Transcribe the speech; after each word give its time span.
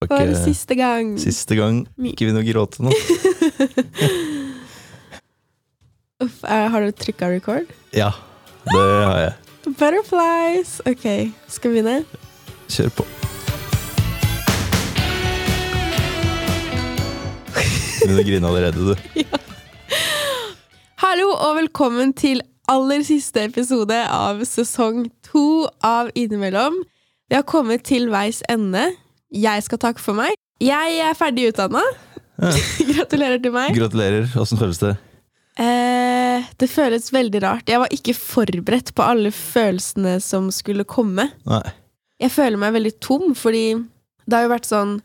var 0.00 0.18
For 0.18 0.34
siste 0.44 0.74
gang. 0.74 1.18
siste 1.20 1.56
gang. 1.56 1.82
Ikke 2.00 2.24
begynn 2.24 2.40
å 2.40 2.44
gråte 2.44 2.80
nå. 2.84 2.90
Uff, 6.24 6.44
eh, 6.44 6.68
har 6.72 6.80
du 6.84 6.92
trykka 6.92 7.28
record? 7.32 7.68
Ja, 7.96 8.12
det 8.64 8.80
har 8.80 9.18
jeg. 9.20 9.34
Butterflies. 9.66 10.80
Ok, 10.88 11.04
skal 11.48 11.70
vi 11.70 11.82
begynne? 11.82 12.04
Kjør 12.72 12.90
på. 12.96 13.04
Begynner 18.00 18.22
å 18.22 18.26
grine 18.30 18.48
allerede, 18.48 18.80
du. 18.80 18.94
ja. 19.20 19.40
Hallo 21.00 21.28
og 21.34 21.56
velkommen 21.60 22.12
til 22.16 22.40
aller 22.70 23.04
siste 23.04 23.44
episode 23.50 24.00
av 24.08 24.44
sesong 24.48 25.10
to 25.28 25.68
av 25.84 26.08
Innimellom. 26.16 26.80
Vi 27.28 27.36
har 27.36 27.44
kommet 27.44 27.84
til 27.88 28.08
veis 28.12 28.40
ende. 28.48 28.94
Jeg 29.30 29.66
skal 29.66 29.80
takke 29.82 30.02
for 30.02 30.18
meg. 30.18 30.34
Jeg 30.60 30.96
er 31.04 31.14
ferdig 31.16 31.50
utdanna. 31.52 31.82
Ja. 32.40 32.50
Gratulerer 32.94 33.40
til 33.42 33.54
meg. 33.54 33.76
Gratulerer. 33.76 34.26
Åssen 34.40 34.60
føles 34.60 34.80
det? 34.82 34.96
Eh, 35.60 36.48
det 36.56 36.70
føles 36.70 37.10
veldig 37.12 37.42
rart. 37.44 37.68
Jeg 37.70 37.82
var 37.82 37.92
ikke 37.94 38.16
forberedt 38.16 38.94
på 38.96 39.04
alle 39.04 39.32
følelsene 39.34 40.18
som 40.24 40.50
skulle 40.54 40.86
komme. 40.88 41.30
Nei. 41.48 41.62
Jeg 42.20 42.34
føler 42.34 42.60
meg 42.60 42.74
veldig 42.76 42.94
tom, 43.00 43.30
fordi 43.38 43.64
det 44.26 44.36
har 44.36 44.44
jo 44.48 44.52
vært 44.56 44.68
sånn 44.68 44.98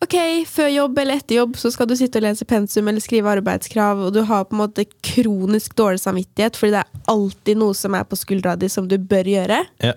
Ok, 0.00 0.14
før 0.48 0.70
jobb 0.72 0.98
eller 1.02 1.18
etter 1.20 1.36
jobb 1.36 1.58
så 1.60 1.68
skal 1.74 1.84
du 1.90 1.92
sitte 1.92 2.16
og 2.16 2.24
lese 2.24 2.46
pensum 2.48 2.86
eller 2.88 3.04
skrive 3.04 3.28
arbeidskrav, 3.34 3.98
og 4.00 4.14
du 4.16 4.22
har 4.24 4.46
på 4.48 4.56
en 4.56 4.62
måte 4.62 4.86
kronisk 5.04 5.74
dårlig 5.76 6.00
samvittighet, 6.00 6.56
fordi 6.56 6.72
det 6.72 6.80
er 6.80 7.02
alltid 7.12 7.60
noe 7.60 7.76
som 7.76 7.98
er 7.98 8.06
på 8.08 8.16
skuldra 8.16 8.54
di 8.56 8.70
som 8.72 8.88
du 8.88 8.96
bør 8.96 9.28
gjøre. 9.28 9.58
Ja. 9.84 9.92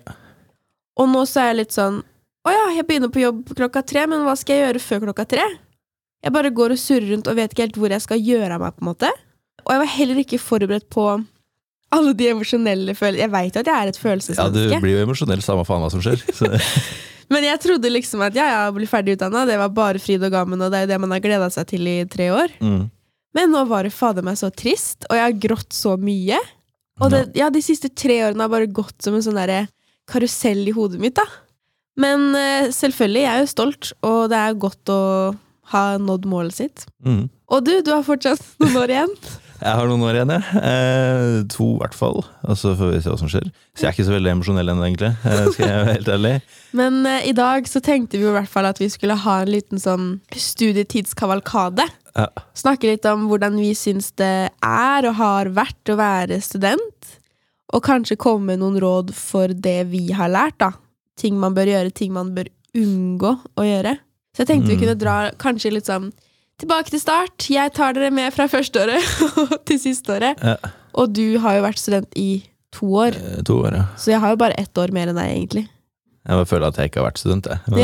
Og 1.00 1.08
nå 1.08 1.24
så 1.24 1.46
er 1.46 1.54
jeg 1.54 1.60
litt 1.62 1.78
sånn 1.78 2.02
Å 2.44 2.52
ja, 2.52 2.64
jeg 2.76 2.88
begynner 2.88 3.12
på 3.14 3.22
jobb 3.24 3.54
klokka 3.56 3.84
tre, 3.88 4.04
men 4.12 4.26
hva 4.26 4.34
skal 4.40 4.58
jeg 4.58 4.66
gjøre 4.66 4.82
før 4.84 5.06
klokka 5.06 5.26
tre? 5.36 5.46
Jeg 6.24 6.36
bare 6.36 6.52
går 6.56 6.74
og 6.76 6.80
surrer 6.80 7.14
rundt 7.14 7.30
og 7.32 7.38
vet 7.40 7.54
ikke 7.54 7.66
helt 7.68 7.78
hvor 7.80 7.94
jeg 7.94 8.04
skal 8.04 8.20
gjøre 8.20 8.58
av 8.58 8.64
meg, 8.64 8.76
på 8.76 8.84
en 8.84 8.90
måte. 8.90 9.12
Og 9.64 9.72
jeg 9.72 9.82
var 9.84 9.92
heller 9.94 10.20
ikke 10.24 10.40
forberedt 10.42 10.90
på 10.92 11.06
alle 11.94 12.14
de 12.18 12.28
emosjonelle 12.32 12.96
følelsene. 12.98 13.22
Jeg 13.24 13.32
veit 13.34 13.56
jo 13.56 13.64
at 13.64 13.70
jeg 13.70 13.80
er 13.80 13.92
et 13.92 14.38
ja, 14.40 14.48
du 14.50 14.62
blir 14.82 14.96
jo 14.98 15.04
emosjonell 15.06 15.44
samme 15.46 15.66
faen 15.68 15.84
hva 15.84 15.92
som 15.94 16.04
skjer. 16.04 16.24
Men 17.32 17.46
jeg 17.48 17.62
trodde 17.64 17.92
liksom 17.92 18.24
at 18.26 18.36
ja, 18.36 18.48
jeg 18.50 18.74
ble 18.76 18.88
ferdig 18.90 19.16
utdanna, 19.16 19.46
det 19.48 19.56
var 19.62 19.72
bare 19.74 20.02
fryd 20.02 20.26
og 20.28 20.34
gammen, 20.34 20.62
og 20.62 20.74
det 20.74 20.82
er 20.82 20.86
jo 20.88 20.92
det 20.92 21.00
man 21.06 21.16
har 21.16 21.24
gleda 21.24 21.48
seg 21.54 21.70
til 21.72 21.88
i 21.88 22.02
tre 22.10 22.32
år. 22.34 22.60
mm. 22.60 22.84
Men 23.34 23.50
nå 23.50 23.64
var 23.66 23.82
det 23.82 23.90
fader 23.96 24.22
meg 24.22 24.36
så 24.38 24.52
trist, 24.54 25.08
og 25.10 25.18
jeg 25.18 25.24
har 25.26 25.40
grått 25.42 25.74
så 25.74 25.96
mye. 25.98 26.38
Og 27.02 27.10
det, 27.10 27.24
ja, 27.34 27.48
de 27.50 27.64
siste 27.66 27.90
tre 27.90 28.20
årene 28.28 28.46
har 28.46 28.52
bare 28.52 28.68
gått 28.70 29.00
som 29.02 29.16
en 29.18 29.24
sånn 29.26 29.40
derre 29.40 29.64
karusell 30.06 30.62
i 30.70 30.76
hodet 30.76 31.00
mitt, 31.02 31.16
da. 31.18 31.26
Men 32.00 32.34
eh, 32.38 32.72
selvfølgelig, 32.74 33.24
jeg 33.24 33.34
er 33.34 33.44
jo 33.44 33.54
stolt, 33.54 33.94
og 34.02 34.20
det 34.34 34.40
er 34.40 34.60
godt 34.62 34.90
å 34.94 35.02
ha 35.74 35.86
nådd 36.02 36.28
målet 36.30 36.58
sitt. 36.58 36.86
Mm. 37.06 37.28
Og 37.54 37.66
du, 37.66 37.78
du 37.86 37.94
har 37.94 38.06
fortsatt 38.06 38.44
noen 38.64 38.84
år 38.84 38.96
igjen. 38.96 39.18
Jeg 39.64 39.80
har 39.80 39.88
noen 39.88 40.02
år 40.04 40.18
igjen, 40.18 40.32
jeg. 40.34 40.62
Eh, 40.68 41.38
to, 41.54 41.68
i 41.78 41.80
hvert 41.80 41.96
fall. 41.96 42.20
Og 42.44 42.58
så 42.60 42.74
får 42.76 42.90
vi 42.92 43.00
se 43.04 43.12
hva 43.12 43.20
som 43.22 43.30
skjer. 43.32 43.46
Så 43.72 43.86
jeg 43.86 43.90
er 43.90 43.96
ikke 43.96 44.08
så 44.10 44.16
veldig 44.18 44.34
emosjonell 44.34 44.74
ennå, 44.74 44.84
egentlig. 44.90 45.12
Eh, 45.24 45.44
skal 45.54 45.70
jeg 45.70 45.78
være 45.78 45.94
helt 45.94 46.12
ærlig. 46.18 46.34
Men 46.80 47.00
eh, 47.08 47.30
i 47.30 47.36
dag 47.38 47.70
så 47.72 47.80
tenkte 47.84 48.20
vi 48.20 48.26
jo 48.26 48.34
i 48.34 48.38
hvert 48.40 48.52
fall 48.52 48.68
at 48.68 48.82
vi 48.82 48.90
skulle 48.92 49.16
ha 49.24 49.38
en 49.40 49.54
liten 49.54 49.80
sånn 49.80 50.10
studietidskavalkade. 50.36 51.88
Ja. 52.18 52.28
Snakke 52.60 52.92
litt 52.92 53.08
om 53.10 53.30
hvordan 53.30 53.56
vi 53.62 53.72
syns 53.78 54.12
det 54.20 54.36
er 54.52 55.08
og 55.08 55.18
har 55.22 55.54
vært 55.56 55.94
å 55.94 55.98
være 56.02 56.42
student. 56.44 57.16
Og 57.74 57.86
kanskje 57.88 58.20
komme 58.20 58.52
med 58.52 58.62
noen 58.62 58.82
råd 58.84 59.16
for 59.16 59.54
det 59.56 59.80
vi 59.94 60.10
har 60.14 60.34
lært, 60.34 60.60
da. 60.60 60.74
Ting 61.20 61.38
man 61.40 61.54
bør 61.56 61.70
gjøre, 61.70 61.94
ting 61.94 62.14
man 62.16 62.32
bør 62.36 62.48
unngå 62.76 63.34
å 63.58 63.66
gjøre. 63.68 63.98
Så 64.34 64.42
jeg 64.44 64.48
tenkte 64.50 64.68
vi 64.72 64.76
Mm. 64.78 64.82
kunne 64.82 64.98
dra 64.98 65.16
kanskje 65.38 65.72
litt 65.74 65.86
sånn 65.86 66.12
tilbake 66.60 66.90
til 66.90 67.00
start. 67.00 67.38
Jeg 67.50 67.74
tar 67.74 67.94
dere 67.94 68.10
med 68.12 68.34
fra 68.34 68.48
første 68.48 68.82
året 68.82 69.04
til 69.68 69.78
siste 69.80 70.10
året. 70.16 70.42
Ja. 70.42 70.56
Og 70.96 71.14
du 71.14 71.38
har 71.40 71.56
jo 71.60 71.64
vært 71.68 71.78
student 71.82 72.10
i 72.16 72.44
to 72.74 72.86
år, 72.90 73.14
Eh, 73.14 73.42
To 73.46 73.60
år, 73.62 73.74
ja. 73.78 73.84
så 73.98 74.12
jeg 74.12 74.20
har 74.20 74.30
jo 74.34 74.36
bare 74.42 74.58
ett 74.58 74.74
år 74.78 74.92
mer 74.92 75.08
enn 75.12 75.16
deg, 75.16 75.30
egentlig. 75.38 75.68
Jeg 76.26 76.34
bare 76.40 76.46
føler 76.50 76.68
at 76.68 76.76
jeg 76.78 76.90
ikke 76.90 77.02
har 77.04 77.12
vært 77.12 77.22
student, 77.22 77.46
jeg. 77.46 77.60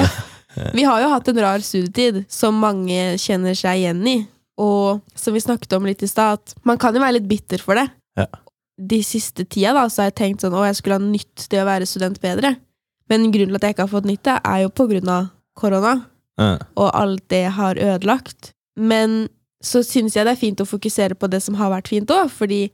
Ja. 0.58 0.72
Vi 0.74 0.82
har 0.84 1.00
jo 1.04 1.10
hatt 1.14 1.28
en 1.30 1.38
rar 1.38 1.60
studietid 1.62 2.26
som 2.28 2.56
mange 2.60 3.14
kjenner 3.22 3.54
seg 3.56 3.84
igjen 3.84 4.02
i. 4.10 4.28
Og 4.58 5.00
som 5.16 5.32
vi 5.36 5.40
snakket 5.40 5.72
om 5.78 5.86
litt 5.86 6.02
i 6.04 6.08
stad, 6.10 6.40
at 6.42 6.56
man 6.66 6.78
kan 6.82 6.92
jo 6.98 7.00
være 7.00 7.20
litt 7.20 7.28
bitter 7.30 7.62
for 7.62 7.76
det. 7.78 7.86
Ja. 8.18 8.26
De 8.82 8.98
siste 9.06 9.46
tida 9.48 9.76
da, 9.78 9.86
så 9.88 10.02
har 10.02 10.10
jeg 10.10 10.16
tenkt 10.18 10.42
sånn, 10.42 10.58
å 10.58 10.66
jeg 10.66 10.76
skulle 10.82 10.98
ha 10.98 11.06
nytt 11.06 11.46
det 11.54 11.62
å 11.62 11.68
være 11.70 11.86
student 11.88 12.18
bedre. 12.20 12.56
Men 13.10 13.32
grunnen 13.32 13.50
til 13.54 13.56
at 13.60 13.62
jeg 13.68 13.76
ikke 13.76 13.86
har 13.88 13.94
fått 13.96 14.06
nytt 14.10 14.24
det, 14.24 14.38
er 14.46 14.62
jo 14.66 14.70
på 14.70 14.88
grunn 14.92 15.10
av 15.10 15.30
korona, 15.60 15.96
Ja. 16.40 16.58
og 16.78 16.92
alt 16.96 17.28
det 17.30 17.46
har 17.52 17.76
ødelagt. 17.76 18.52
Men 18.78 19.28
så 19.64 19.82
syns 19.84 20.16
jeg 20.16 20.24
det 20.26 20.32
er 20.38 20.40
fint 20.40 20.62
å 20.64 20.68
fokusere 20.70 21.16
på 21.20 21.28
det 21.30 21.42
som 21.44 21.56
har 21.60 21.70
vært 21.74 21.90
fint 21.92 22.08
òg, 22.16 22.30
fordi 22.32 22.70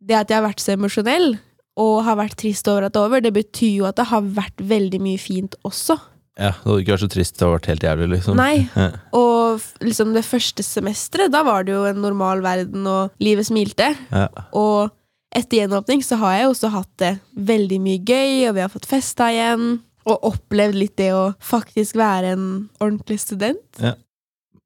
det 0.00 0.14
at 0.16 0.28
jeg 0.30 0.38
har 0.40 0.46
vært 0.48 0.60
så 0.64 0.72
emosjonell, 0.76 1.38
og 1.76 2.04
har 2.06 2.16
vært 2.16 2.36
trist 2.40 2.68
over 2.72 2.86
at 2.86 2.92
det 2.94 3.00
er 3.02 3.04
over, 3.10 3.20
det 3.20 3.34
betyr 3.36 3.74
jo 3.82 3.84
at 3.84 3.96
det 3.96 4.06
har 4.08 4.22
vært 4.22 4.56
veldig 4.64 5.00
mye 5.04 5.18
fint 5.20 5.54
også. 5.64 5.98
ja, 6.38 6.50
det 6.52 6.64
hadde 6.64 6.80
ikke 6.84 6.92
vært 6.94 7.04
så 7.04 7.08
trist. 7.12 7.34
Det 7.36 7.44
hadde 7.44 7.56
vært 7.58 7.66
helt 7.72 7.84
jævlig, 7.84 8.08
liksom. 8.14 8.36
Nei, 8.36 8.68
Ja. 8.76 8.90
Og 9.12 9.60
liksom 9.80 10.12
det 10.14 10.24
første 10.24 10.62
semesteret, 10.64 11.30
da 11.32 11.42
var 11.42 11.64
det 11.64 11.72
jo 11.74 11.84
en 11.84 12.00
normal 12.00 12.40
verden, 12.44 12.86
og 12.86 13.10
livet 13.20 13.44
smilte. 13.48 13.94
Ja. 14.12 14.28
Og 14.54 14.90
etter 15.36 15.62
gjenåpning 15.62 16.02
så 16.04 16.18
har 16.20 16.38
jeg 16.38 16.48
også 16.50 16.72
hatt 16.74 16.92
det 17.02 17.12
veldig 17.48 17.78
mye 17.84 18.00
gøy, 18.00 18.48
og 18.48 18.56
vi 18.56 18.64
har 18.64 18.72
fått 18.72 18.88
festa 18.88 19.28
igjen. 19.34 19.78
Og 20.06 20.26
opplevd 20.28 20.78
litt 20.78 20.94
det 21.00 21.10
å 21.16 21.32
faktisk 21.42 21.96
være 21.98 22.36
en 22.36 22.46
ordentlig 22.78 23.18
student. 23.24 23.64
Ja. 23.82 23.96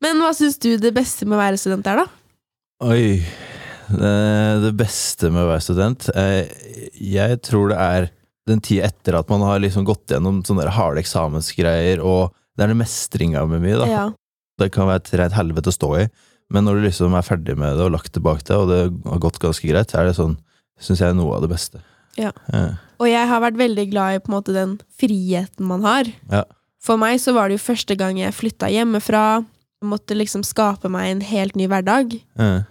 Men 0.05 0.21
hva 0.21 0.35
syns 0.37 0.59
du 0.61 0.75
det 0.81 0.93
beste 0.97 1.29
med 1.29 1.39
å 1.39 1.41
være 1.41 1.61
student 1.61 1.89
er, 1.89 2.03
da? 2.03 2.07
Oi. 2.91 3.21
Det, 3.91 4.71
beste 4.79 5.33
med 5.35 5.43
å 5.43 5.49
være 5.49 5.63
student 5.65 6.05
eh, 6.15 6.47
Jeg 6.95 7.41
tror 7.43 7.73
det 7.73 7.79
er 7.83 8.05
den 8.47 8.61
tida 8.63 8.87
etter 8.87 9.17
at 9.19 9.31
man 9.33 9.43
har 9.43 9.59
liksom 9.59 9.83
gått 9.89 10.13
gjennom 10.15 10.41
sånne 10.47 10.69
harde 10.77 11.03
eksamensgreier, 11.03 12.03
og 12.03 12.31
det 12.55 12.65
er 12.65 12.73
det 12.73 12.79
mestringa 12.81 13.43
med 13.51 13.65
mye, 13.65 13.81
da. 13.83 13.89
Ja. 13.91 14.05
Det 14.61 14.71
kan 14.75 14.89
være 14.89 15.03
et 15.03 15.13
rent 15.21 15.37
helvete 15.37 15.73
å 15.73 15.75
stå 15.75 15.91
i, 16.01 16.07
men 16.55 16.67
når 16.67 16.79
du 16.79 16.87
liksom 16.89 17.15
er 17.19 17.27
ferdig 17.27 17.57
med 17.59 17.79
det 17.79 17.87
og 17.87 17.95
lagt 17.95 18.15
det 18.17 18.23
bak 18.25 18.43
deg, 18.47 18.63
og 18.63 18.71
det 18.71 18.81
har 19.11 19.23
gått 19.23 19.39
ganske 19.43 19.71
greit, 19.71 19.93
så 19.93 20.01
er 20.01 20.11
det 20.11 20.17
sånn, 20.19 20.39
syns 20.81 21.03
jeg, 21.03 21.13
er 21.13 21.19
noe 21.19 21.37
av 21.37 21.45
det 21.45 21.53
beste. 21.53 21.83
Ja. 22.19 22.33
Ja. 22.53 22.65
Og 23.01 23.09
jeg 23.09 23.29
har 23.31 23.43
vært 23.45 23.61
veldig 23.61 23.87
glad 23.93 24.17
i 24.17 24.23
på 24.23 24.31
en 24.33 24.37
måte 24.39 24.57
den 24.57 24.75
friheten 25.01 25.69
man 25.69 25.87
har. 25.87 26.11
Ja. 26.33 26.45
For 26.81 27.01
meg 27.01 27.21
så 27.21 27.35
var 27.37 27.49
det 27.49 27.59
jo 27.59 27.67
første 27.69 27.97
gang 28.01 28.19
jeg 28.21 28.37
flytta 28.37 28.71
hjemmefra. 28.73 29.43
Måtte 29.85 30.17
liksom 30.17 30.45
skape 30.45 30.91
meg 30.93 31.11
en 31.11 31.23
helt 31.25 31.57
ny 31.57 31.69
hverdag. 31.71 32.17
Ja. 32.41 32.63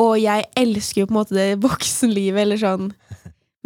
Og 0.00 0.16
jeg 0.20 0.46
elsker 0.56 1.02
jo 1.02 1.08
på 1.10 1.14
en 1.14 1.20
måte 1.20 1.36
det 1.36 1.60
voksenlivet, 1.66 2.44
eller 2.44 2.60
sånn 2.60 2.90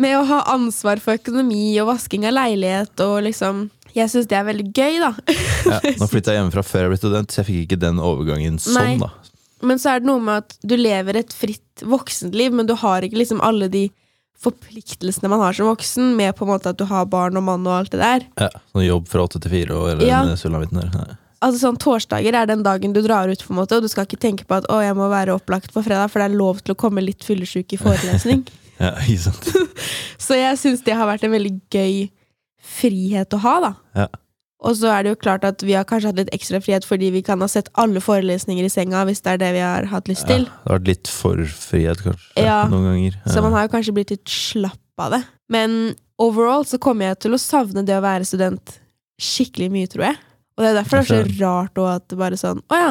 Med 0.00 0.16
å 0.19 0.25
ha 0.26 0.41
ansvar 0.55 0.99
for 1.03 1.19
økonomi 1.21 1.76
og 1.82 1.91
vasking 1.93 2.25
av 2.26 2.34
leilighet 2.34 3.03
og 3.05 3.21
liksom 3.28 3.69
Jeg 3.94 4.11
syns 4.11 4.26
det 4.31 4.38
er 4.38 4.47
veldig 4.49 4.71
gøy, 4.72 4.97
da. 5.03 5.12
Ja. 5.69 5.78
Nå 6.00 6.09
flytta 6.11 6.34
jeg 6.34 6.41
hjemmefra 6.41 6.65
før 6.66 6.87
jeg 6.87 6.94
ble 6.94 6.99
student, 7.03 7.31
så 7.31 7.43
jeg 7.43 7.50
fikk 7.50 7.61
ikke 7.69 7.82
den 7.84 8.00
overgangen 8.03 8.56
Nei. 8.59 8.65
sånn, 8.65 9.05
da. 9.05 9.12
Men 9.64 9.80
så 9.82 9.94
er 9.94 10.00
det 10.02 10.08
noe 10.10 10.20
med 10.22 10.44
at 10.44 10.56
du 10.62 10.76
lever 10.78 11.16
et 11.20 11.32
fritt 11.34 11.84
voksenliv, 11.84 12.52
men 12.54 12.69
du 12.69 12.75
har 12.78 13.02
ikke 13.06 13.19
liksom 13.20 13.41
alle 13.44 13.69
de 13.72 13.86
forpliktelsene 14.44 15.30
man 15.30 15.41
har 15.41 15.54
som 15.56 15.69
voksen, 15.70 16.14
med 16.19 16.34
på 16.36 16.44
en 16.44 16.50
måte 16.52 16.72
at 16.75 16.78
du 16.80 16.84
har 16.91 17.06
barn 17.08 17.38
og 17.41 17.44
mann 17.47 17.66
og 17.66 17.78
alt 17.78 17.92
det 17.94 18.00
der. 18.02 18.25
Ja. 18.41 18.50
Sånn 18.75 18.84
jobb 18.86 19.06
fra 19.08 19.25
åtte 19.25 19.41
til 19.41 19.52
fire 19.54 19.76
og 19.78 19.91
eller 19.94 20.06
Ja. 20.10 20.22
sulamitten 20.36 20.82
der. 20.82 21.14
Altså 21.44 21.60
sånn 21.66 21.78
Torsdager 21.80 22.34
er 22.34 22.47
den 22.48 22.62
dagen 22.64 22.92
du 22.97 23.02
drar 23.04 23.28
ut, 23.28 23.42
på 23.44 23.52
en 23.52 23.58
måte 23.60 23.76
og 23.76 23.82
du 23.84 23.88
skal 23.88 24.06
ikke 24.06 24.20
tenke 24.20 24.47
på 24.48 24.56
at 24.56 24.69
å, 24.72 24.80
jeg 24.80 24.97
må 24.97 25.08
være 25.12 25.34
opplagt 25.36 25.72
på 25.75 25.82
fredag, 25.84 26.10
for 26.10 26.20
det 26.22 26.31
er 26.31 26.36
lov 26.38 26.60
til 26.64 26.75
å 26.75 26.78
komme 26.81 27.04
litt 27.04 27.25
fyllesyk 27.25 27.72
i 27.72 27.81
forelesning. 27.81 28.44
Ja, 28.75 28.91
ikke 29.06 29.31
sant. 29.31 29.46
Så 30.25 30.34
jeg 30.34 30.58
syns 30.58 30.81
det 30.82 30.96
har 30.98 31.06
vært 31.06 31.22
en 31.22 31.31
veldig 31.31 31.52
gøy 31.70 32.08
frihet 32.58 33.31
å 33.36 33.38
ha, 33.44 33.52
da. 33.62 33.69
Ja. 33.94 34.06
Og 34.64 34.76
så 34.78 34.88
er 34.94 35.04
det 35.04 35.12
jo 35.12 35.20
klart 35.20 35.44
at 35.44 35.60
vi 35.64 35.75
har 35.76 35.84
kanskje 35.88 36.10
hatt 36.10 36.20
litt 36.22 36.32
ekstra 36.32 36.60
frihet 36.64 36.86
fordi 36.88 37.10
vi 37.12 37.20
kan 37.26 37.42
ha 37.44 37.49
sett 37.50 37.69
alle 37.81 38.00
forelesninger 38.00 38.64
i 38.64 38.72
senga 38.72 39.02
hvis 39.08 39.20
det 39.25 39.34
er 39.34 39.43
det 39.43 39.50
vi 39.58 39.64
har 39.64 39.88
hatt 39.90 40.08
lyst 40.08 40.25
til. 40.31 40.46
Ja, 40.46 40.55
det 40.55 40.70
har 40.70 40.78
vært 40.78 40.90
litt 40.93 41.11
for 41.12 41.43
frihet, 41.58 42.05
kanskje. 42.06 42.46
Ja. 42.46 42.62
Noen 42.72 42.88
ganger. 42.88 43.19
Ja. 43.20 43.34
Så 43.34 43.44
man 43.44 43.56
har 43.56 43.66
jo 43.66 43.75
kanskje 43.75 43.96
blitt 43.96 44.14
litt 44.14 44.32
slapp 44.32 45.05
av 45.05 45.19
det. 45.19 45.25
Men 45.52 45.94
overall 46.22 46.64
så 46.69 46.81
kommer 46.81 47.11
jeg 47.11 47.25
til 47.26 47.37
å 47.37 47.43
savne 47.43 47.84
det 47.84 47.99
å 47.99 48.05
være 48.05 48.28
student 48.28 48.78
skikkelig 49.20 49.69
mye, 49.75 49.90
tror 49.90 50.08
jeg. 50.08 50.22
Og 50.55 50.64
det 50.64 50.70
er 50.70 50.78
derfor 50.78 51.02
det 51.02 51.19
er 51.19 51.28
så 51.28 51.43
rart 51.43 51.82
også 51.82 51.99
at 51.99 52.06
det 52.10 52.19
bare 52.20 52.38
sånn 52.38 52.60
Å 52.70 52.78
ja, 52.78 52.90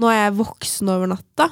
nå 0.00 0.10
er 0.10 0.20
jeg 0.20 0.36
voksen 0.38 0.90
over 0.90 1.10
natta. 1.10 1.48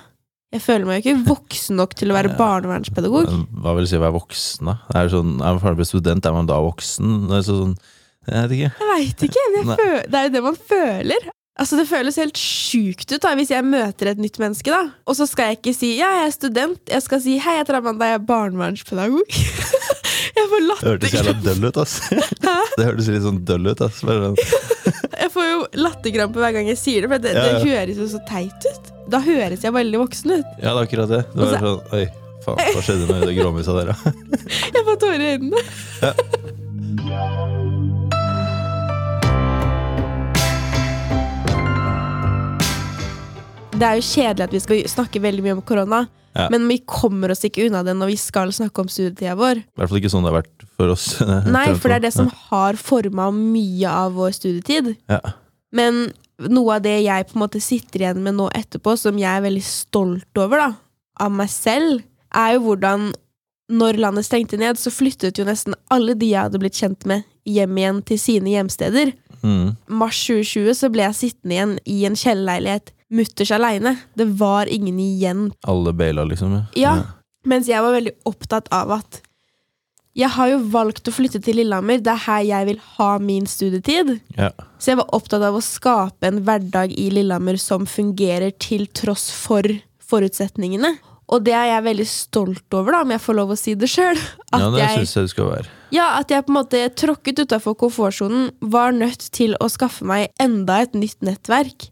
Jeg 0.53 0.61
føler 0.61 0.85
meg 0.85 0.99
jo 0.99 1.03
ikke 1.15 1.29
voksen 1.31 1.79
nok 1.81 1.94
til 1.97 2.12
å 2.12 2.17
være 2.17 2.35
barnevernspedagog. 2.37 3.31
Hva 3.65 3.73
vil 3.79 3.87
si 3.88 3.97
å 3.97 4.03
være 4.03 4.19
voksen, 4.19 4.69
da? 4.69 4.75
Er, 4.93 5.08
sånn, 5.12 5.38
er 5.41 5.55
man 5.56 5.62
ferdig 5.62 5.81
med 5.81 5.88
student, 5.88 6.29
er 6.29 6.35
man 6.37 6.50
da 6.50 6.58
voksen? 6.61 7.15
Det 7.31 7.38
er 7.38 7.47
så 7.47 7.56
sånn, 7.62 7.76
jeg 8.29 8.49
vet 8.49 8.53
ikke. 8.57 8.73
Jeg 8.79 8.89
veit 8.95 9.23
ikke. 9.29 9.47
men 9.55 9.77
Jeg 9.79 10.11
det 10.11 10.19
er 10.21 10.29
jo 10.29 10.35
det 10.37 10.43
man 10.43 10.57
føler. 10.69 11.31
Altså 11.61 11.77
Det 11.77 11.85
føles 11.87 12.17
helt 12.17 12.39
sjukt 12.41 13.13
ut 13.13 13.21
da 13.21 13.35
hvis 13.37 13.51
jeg 13.53 13.65
møter 13.65 14.09
et 14.13 14.19
nytt 14.19 14.39
menneske, 14.41 14.71
da. 14.73 14.87
Og 15.07 15.15
så 15.19 15.27
skal 15.29 15.51
jeg 15.51 15.59
ikke 15.61 15.75
si 15.77 15.91
'ja, 15.99 16.09
jeg 16.23 16.27
er 16.27 16.33
student'. 16.33 16.81
Jeg 16.89 17.03
skal 17.03 17.21
si 17.21 17.39
'hei, 17.39 17.53
jeg 17.59 17.67
heter 17.67 17.77
Amanda, 17.77 18.05
jeg 18.07 18.15
er 18.15 18.25
barnevernspedagog'. 18.27 19.29
jeg 20.39 20.47
får 20.49 20.61
Det 20.63 20.89
hørtes 20.89 21.13
jævla 21.13 21.33
latterkrampe. 21.33 21.45
døll 21.45 21.65
ut, 21.69 21.77
ass. 21.77 22.01
Det 22.79 22.85
hørtes 22.87 23.09
litt 23.09 23.23
sånn 23.23 23.45
døll 23.45 23.67
ut, 23.69 23.81
ass. 23.85 24.01
Sånn. 24.01 24.37
Jeg 25.23 25.31
får 25.31 25.45
jo 25.47 25.59
latterkrampe 25.79 26.39
hver 26.41 26.53
gang 26.57 26.67
jeg 26.67 26.79
sier 26.81 27.01
det, 27.05 27.09
for 27.13 27.19
det, 27.23 27.31
Ja, 27.37 27.45
ja. 27.45 27.53
det 27.53 27.69
høres 27.69 27.97
jo 28.01 28.07
så 28.11 28.19
teit 28.27 28.65
ut. 28.67 28.89
Da 29.13 29.21
høres 29.23 29.63
jeg 29.63 29.73
veldig 29.73 29.99
voksen 30.01 30.31
ut. 30.41 30.47
Ja, 30.59 30.73
det 30.75 30.81
er 30.81 30.87
akkurat 30.89 31.09
det. 31.13 31.21
Det 31.31 31.39
var 31.39 31.47
så- 31.53 31.61
sånn 31.63 31.81
Oi, 31.95 32.07
faen, 32.45 32.57
hva 32.75 32.83
skjedde 32.83 33.07
med 33.13 33.23
det 33.29 33.37
gråmisa 33.39 33.73
der, 33.77 33.93
da? 33.93 33.97
Jeg 34.75 34.83
får 34.89 34.97
tårer 35.05 35.21
i 35.21 35.31
øynene. 35.37 35.61
Det 43.82 43.88
er 43.88 43.99
jo 43.99 44.05
kjedelig 44.06 44.44
at 44.46 44.52
vi 44.55 44.61
skal 44.62 44.82
snakke 44.90 45.23
veldig 45.23 45.43
mye 45.43 45.56
om 45.58 45.62
korona, 45.67 46.05
Ja. 46.32 46.46
men 46.49 46.69
vi 46.70 46.79
kommer 46.88 47.32
oss 47.34 47.43
ikke 47.44 47.67
unna 47.67 47.82
det 47.84 47.93
når 47.99 48.12
vi 48.14 48.17
skal 48.17 48.49
snakke 48.55 48.81
om 48.81 48.88
studietida 48.88 49.34
vår. 49.37 49.58
I 49.58 49.76
hvert 49.76 49.90
fall 49.90 49.99
ikke 49.99 50.11
sånn 50.12 50.23
det 50.25 50.31
har 50.31 50.38
vært 50.38 50.62
for 50.79 50.93
oss. 50.94 51.06
Nei, 51.56 51.67
for 51.75 51.90
det 51.90 51.96
er 51.99 52.05
det 52.06 52.12
som 52.14 52.31
har 52.49 52.79
forma 52.81 53.26
mye 53.34 53.90
av 53.90 54.14
vår 54.17 54.32
studietid. 54.38 54.94
Ja. 55.11 55.19
Men 55.75 56.12
noe 56.38 56.79
av 56.79 56.87
det 56.87 56.94
jeg 57.02 57.26
på 57.29 57.37
en 57.37 57.43
måte 57.43 57.61
sitter 57.61 58.06
igjen 58.06 58.23
med 58.25 58.38
nå 58.38 58.46
etterpå, 58.55 58.94
som 58.96 59.19
jeg 59.20 59.29
er 59.29 59.44
veldig 59.44 59.64
stolt 59.67 60.40
over, 60.40 60.62
da, 60.62 60.70
av 61.26 61.34
meg 61.43 61.50
selv, 61.52 62.00
er 62.32 62.55
jo 62.55 62.64
hvordan 62.70 63.11
når 63.73 64.00
landet 64.00 64.26
stengte 64.31 64.56
ned, 64.61 64.81
så 64.81 64.93
flyttet 64.94 65.37
jo 65.37 65.44
nesten 65.49 65.76
alle 65.93 66.14
de 66.19 66.31
jeg 66.32 66.46
hadde 66.49 66.61
blitt 66.62 66.79
kjent 66.81 67.05
med, 67.08 67.26
hjem 67.49 67.76
igjen 67.82 68.00
til 68.08 68.19
sine 68.20 68.52
hjemsteder. 68.55 69.12
Mm. 69.43 69.76
Mars 69.90 70.17
2020 70.29 70.75
så 70.81 70.90
ble 70.93 71.06
jeg 71.08 71.19
sittende 71.19 71.56
igjen 71.56 71.73
i 71.88 72.02
en 72.08 72.17
kjellerleilighet 72.19 72.93
mutters 73.12 73.53
aleine. 73.55 73.97
Det 74.19 74.26
var 74.41 74.70
ingen 74.73 74.99
igjen. 75.00 75.50
Alle 75.69 75.93
baila, 75.93 76.25
liksom. 76.29 76.56
Ja. 76.79 76.97
Mens 77.44 77.69
jeg 77.70 77.82
var 77.82 77.94
veldig 77.97 78.14
opptatt 78.29 78.70
av 78.73 78.93
at 78.99 79.20
jeg 80.12 80.29
har 80.35 80.50
jo 80.50 80.59
valgt 80.75 81.09
å 81.09 81.12
flytte 81.14 81.41
til 81.41 81.56
Lillehammer. 81.56 82.03
Det 82.05 82.12
er 82.12 82.25
her 82.26 82.43
jeg 82.44 82.69
vil 82.69 82.81
ha 82.99 83.12
min 83.23 83.47
studietid. 83.49 84.19
Ja. 84.37 84.50
Så 84.76 84.93
jeg 84.93 85.00
var 85.00 85.14
opptatt 85.17 85.44
av 85.47 85.56
å 85.56 85.62
skape 85.64 86.29
en 86.29 86.43
hverdag 86.44 86.93
i 86.93 87.06
Lillehammer 87.14 87.56
som 87.61 87.87
fungerer 87.88 88.53
til 88.61 88.85
tross 88.93 89.31
for 89.32 89.65
forutsetningene. 90.12 90.99
Og 91.32 91.41
det 91.47 91.55
er 91.56 91.70
jeg 91.70 91.85
veldig 91.87 92.06
stolt 92.11 92.76
over, 92.76 92.93
da, 92.93 93.00
om 93.06 93.15
jeg 93.15 93.23
får 93.25 93.38
lov 93.38 93.55
å 93.55 93.56
si 93.56 93.73
det 93.79 93.88
sjøl. 93.88 94.19
ja, 94.53 94.67
det 94.75 94.88
syns 94.99 95.15
jeg 95.17 95.29
det 95.31 95.32
skal 95.32 95.49
være. 95.49 95.70
ja, 95.97 96.11
at 96.19 96.35
jeg 96.35 96.44
på 96.44 96.53
en 96.53 96.58
måte 96.58 96.82
tråkket 97.00 97.44
utafor 97.47 97.79
komfortsonen, 97.81 98.50
var 98.61 98.93
nødt 98.93 99.31
til 99.32 99.56
å 99.65 99.70
skaffe 99.73 100.05
meg 100.05 100.29
enda 100.43 100.82
et 100.85 100.93
nytt 100.99 101.25
nettverk. 101.25 101.88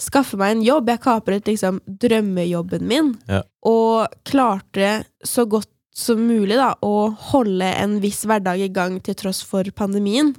Skaffe 0.00 0.36
meg 0.36 0.56
en 0.56 0.64
jobb. 0.66 0.88
Jeg 0.90 1.00
kapret 1.04 1.46
liksom 1.46 1.80
drømmejobben 1.86 2.82
min, 2.82 3.12
Ja. 3.28 3.42
og 3.62 4.08
klarte 4.24 5.04
så 5.24 5.46
godt 5.48 5.68
som 5.94 6.18
mulig 6.26 6.56
da, 6.58 6.74
å 6.82 7.14
holde 7.30 7.62
en 7.62 8.00
viss 8.00 8.24
hverdag 8.24 8.58
i 8.58 8.68
gang 8.68 9.00
til 9.00 9.14
tross 9.14 9.42
for 9.46 9.62
pandemien. 9.70 10.34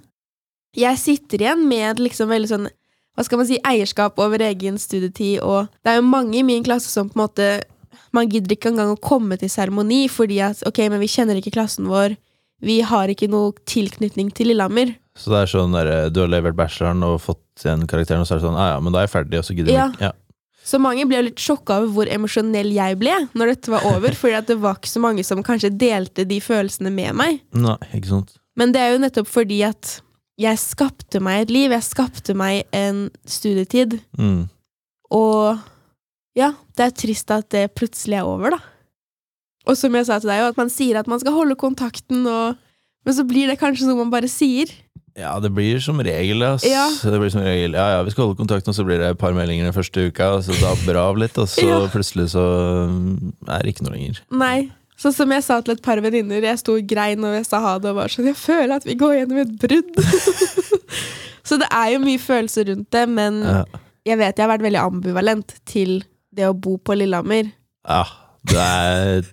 Jeg 0.75 0.97
sitter 0.97 1.37
igjen 1.39 1.67
med 1.69 1.97
liksom 1.99 2.27
veldig 2.27 2.49
sånn 2.51 2.67
hva 3.15 3.23
skal 3.23 3.37
man 3.39 3.47
si, 3.47 3.57
eierskap 3.63 4.17
over 4.19 4.39
egen 4.43 4.75
studietid, 4.77 5.39
og 5.39 5.69
det 5.85 5.93
er 5.93 6.01
jo 6.01 6.09
mange 6.09 6.35
i 6.35 6.43
min 6.43 6.65
klasse 6.65 6.89
som 6.91 7.07
på 7.09 7.15
en 7.15 7.27
måte 7.29 7.63
Man 8.11 8.29
gidder 8.29 8.55
ikke 8.55 8.69
engang 8.71 8.93
å 8.93 8.99
komme 8.99 9.35
til 9.37 9.49
seremoni 9.49 10.05
fordi 10.07 10.37
at 10.39 10.61
ok, 10.67 10.77
men 10.89 10.99
vi 11.01 11.07
kjenner 11.07 11.35
ikke 11.35 11.51
klassen 11.51 11.87
vår, 11.87 12.13
vi 12.63 12.79
har 12.81 13.07
ikke 13.11 13.27
noe 13.27 13.51
tilknytning 13.67 14.29
til 14.33 14.47
Lillehammer. 14.47 14.93
Så 15.19 15.31
det 15.31 15.41
er 15.41 15.51
sånn 15.51 15.75
der, 15.75 16.09
du 16.09 16.21
har 16.21 16.27
levert 16.31 16.55
bacheloren 16.55 17.03
og 17.03 17.19
fått 17.21 17.41
igjen 17.63 17.87
karakteren, 17.87 18.21
og 18.21 18.27
så 18.27 18.35
er 18.35 18.39
det 18.41 18.47
sånn 18.49 18.57
ja 18.59 18.67
ja, 18.73 18.79
men 18.83 18.91
da 18.93 18.99
er 18.99 19.07
jeg 19.07 19.13
ferdig, 19.15 19.39
og 19.39 19.45
så 19.47 19.55
gidder 19.55 19.71
Ja. 19.73 19.87
vi 19.87 19.93
ikke. 19.95 20.01
Ja. 20.09 20.11
Så 20.65 20.79
mange 20.81 21.05
ble 21.05 21.19
litt 21.27 21.37
sjokka 21.37 21.77
over 21.77 21.91
hvor 21.93 22.09
emosjonell 22.09 22.71
jeg 22.73 22.97
ble 22.97 23.13
når 23.37 23.51
dette 23.53 23.69
var 23.71 23.85
over, 23.85 24.11
fordi 24.21 24.41
det 24.47 24.57
var 24.59 24.75
ikke 24.79 24.89
så 24.91 24.99
mange 25.03 25.23
som 25.23 25.43
kanskje 25.45 25.69
delte 25.77 26.25
de 26.27 26.39
følelsene 26.41 26.91
med 26.91 27.13
meg. 27.15 27.39
Nei, 27.53 27.77
ikke 27.93 28.09
sant. 28.09 28.33
Men 28.57 28.71
det 28.73 28.81
er 28.81 28.91
jo 28.95 28.99
nettopp 29.03 29.27
fordi 29.29 29.61
at 29.67 30.01
jeg 30.41 30.57
skapte 30.59 31.21
meg 31.23 31.45
et 31.45 31.51
liv, 31.53 31.71
jeg 31.71 31.83
skapte 31.85 32.33
meg 32.35 32.63
en 32.75 33.09
studietid, 33.29 34.01
Mm. 34.19 34.49
og 35.11 35.59
ja, 36.35 36.49
det 36.75 36.83
er 36.89 36.91
trist 36.91 37.31
at 37.31 37.47
det 37.53 37.69
plutselig 37.77 38.17
er 38.19 38.25
over, 38.27 38.49
da. 38.57 38.59
Og 39.67 39.77
som 39.79 39.93
jeg 39.95 40.05
sa 40.05 40.19
til 40.19 40.29
deg, 40.29 40.41
at 40.49 40.57
man 40.59 40.69
sier 40.69 40.99
at 40.99 41.07
man 41.07 41.19
skal 41.21 41.33
holde 41.33 41.55
kontakten, 41.55 42.25
og, 42.27 42.57
men 43.05 43.13
så 43.15 43.23
blir 43.25 43.47
det 43.47 43.55
kanskje 43.61 43.87
noe 43.87 44.01
man 44.03 44.11
bare 44.11 44.27
sier. 44.29 44.67
Ja, 45.15 45.33
det 45.39 45.49
blir 45.55 45.79
som 45.79 45.99
regel, 46.03 46.41
ass. 46.43 46.65
Ja. 46.67 46.89
Det 47.03 47.19
blir 47.21 47.29
som 47.31 47.43
regel, 47.45 47.75
ja, 47.77 47.85
ja, 47.95 47.99
vi 48.03 48.11
skal 48.11 48.25
holde 48.27 48.39
kontakten, 48.41 48.73
og 48.73 48.75
så 48.75 48.83
blir 48.83 48.99
det 48.99 49.13
et 49.13 49.19
par 49.21 49.31
meldinger 49.37 49.63
den 49.69 49.75
første 49.75 50.09
uka, 50.09 50.33
og 50.37 50.41
så 50.43 50.55
dabber 50.59 50.91
det 50.97 51.03
av 51.03 51.19
litt, 51.21 51.37
og 51.39 51.47
så 51.47 51.63
Ja. 51.69 51.77
plutselig 51.93 52.25
så 52.33 52.43
mm, 52.91 53.31
er 53.47 53.63
det 53.63 53.71
ikke 53.75 53.85
noe 53.87 53.93
lenger. 53.95 54.19
Nei. 54.35 54.57
Sånn 54.99 55.11
som 55.15 55.31
jeg 55.35 55.43
sa 55.43 55.57
til 55.63 55.73
et 55.75 55.81
par 55.83 55.99
venninner, 56.03 56.43
jeg 56.47 56.59
sto 56.61 56.75
og 56.79 56.85
grein 56.87 57.23
og 57.27 57.33
jeg 57.35 57.47
sa 57.47 57.59
ha 57.63 57.73
det, 57.83 57.89
og 57.91 57.97
var 57.99 58.11
sånn 58.11 58.29
Jeg 58.29 58.37
føler 58.39 58.77
at 58.77 58.85
vi 58.87 58.95
går 58.99 59.15
gjennom 59.21 59.41
et 59.41 59.55
brudd. 59.59 59.97
så 61.47 61.57
det 61.59 61.67
er 61.71 61.89
jo 61.95 62.03
mye 62.03 62.21
følelser 62.21 62.69
rundt 62.71 62.87
det, 62.95 63.05
men 63.11 63.41
Ja, 63.43 63.63
jeg 64.11 64.19
vet 64.21 64.37
jeg 64.39 64.45
har 64.45 64.51
vært 64.53 64.63
veldig 64.67 64.83
ambivalent 64.83 65.55
til 65.67 65.97
det 66.35 66.47
å 66.47 66.53
bo 66.55 66.75
på 66.79 66.95
Lillehammer. 66.99 67.51
ja 67.87 68.03
det 68.45 68.61
er 68.61 69.23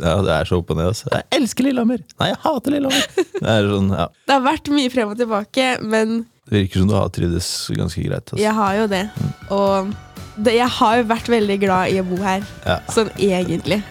ja, 0.00 0.14
det 0.26 0.32
er 0.34 0.48
så 0.48 0.58
opp 0.60 0.70
og 0.74 0.78
ned. 0.80 0.90
Altså. 0.92 1.08
Jeg 1.12 1.26
elsker 1.38 1.68
Lillehammer! 1.68 2.00
Nei, 2.20 2.28
jeg 2.32 2.40
hater 2.44 2.74
Lillehammer! 2.74 3.26
Det 3.34 3.50
er 3.54 3.68
sånn, 3.70 3.90
ja. 3.94 4.06
Det 4.26 4.36
har 4.36 4.44
vært 4.46 4.70
mye 4.74 4.90
frem 4.94 5.12
og 5.12 5.20
tilbake, 5.20 5.68
men 5.82 6.16
Det 6.48 6.58
virker 6.64 6.82
som 6.82 6.90
du 6.90 6.96
har 6.98 7.12
trivdes 7.14 7.50
ganske 7.78 8.02
greit. 8.06 8.26
Altså. 8.32 8.40
jeg 8.42 8.54
har 8.58 8.78
jo 8.80 8.86
det. 8.90 9.04
Og 9.54 9.92
det, 10.36 10.56
jeg 10.58 10.70
har 10.78 10.96
jo 10.98 11.04
vært 11.12 11.30
veldig 11.30 11.58
glad 11.62 11.94
i 11.94 12.00
å 12.02 12.08
bo 12.08 12.18
her, 12.22 12.42
Ja. 12.66 12.80
sånn 12.90 13.12
egentlig. 13.18 13.82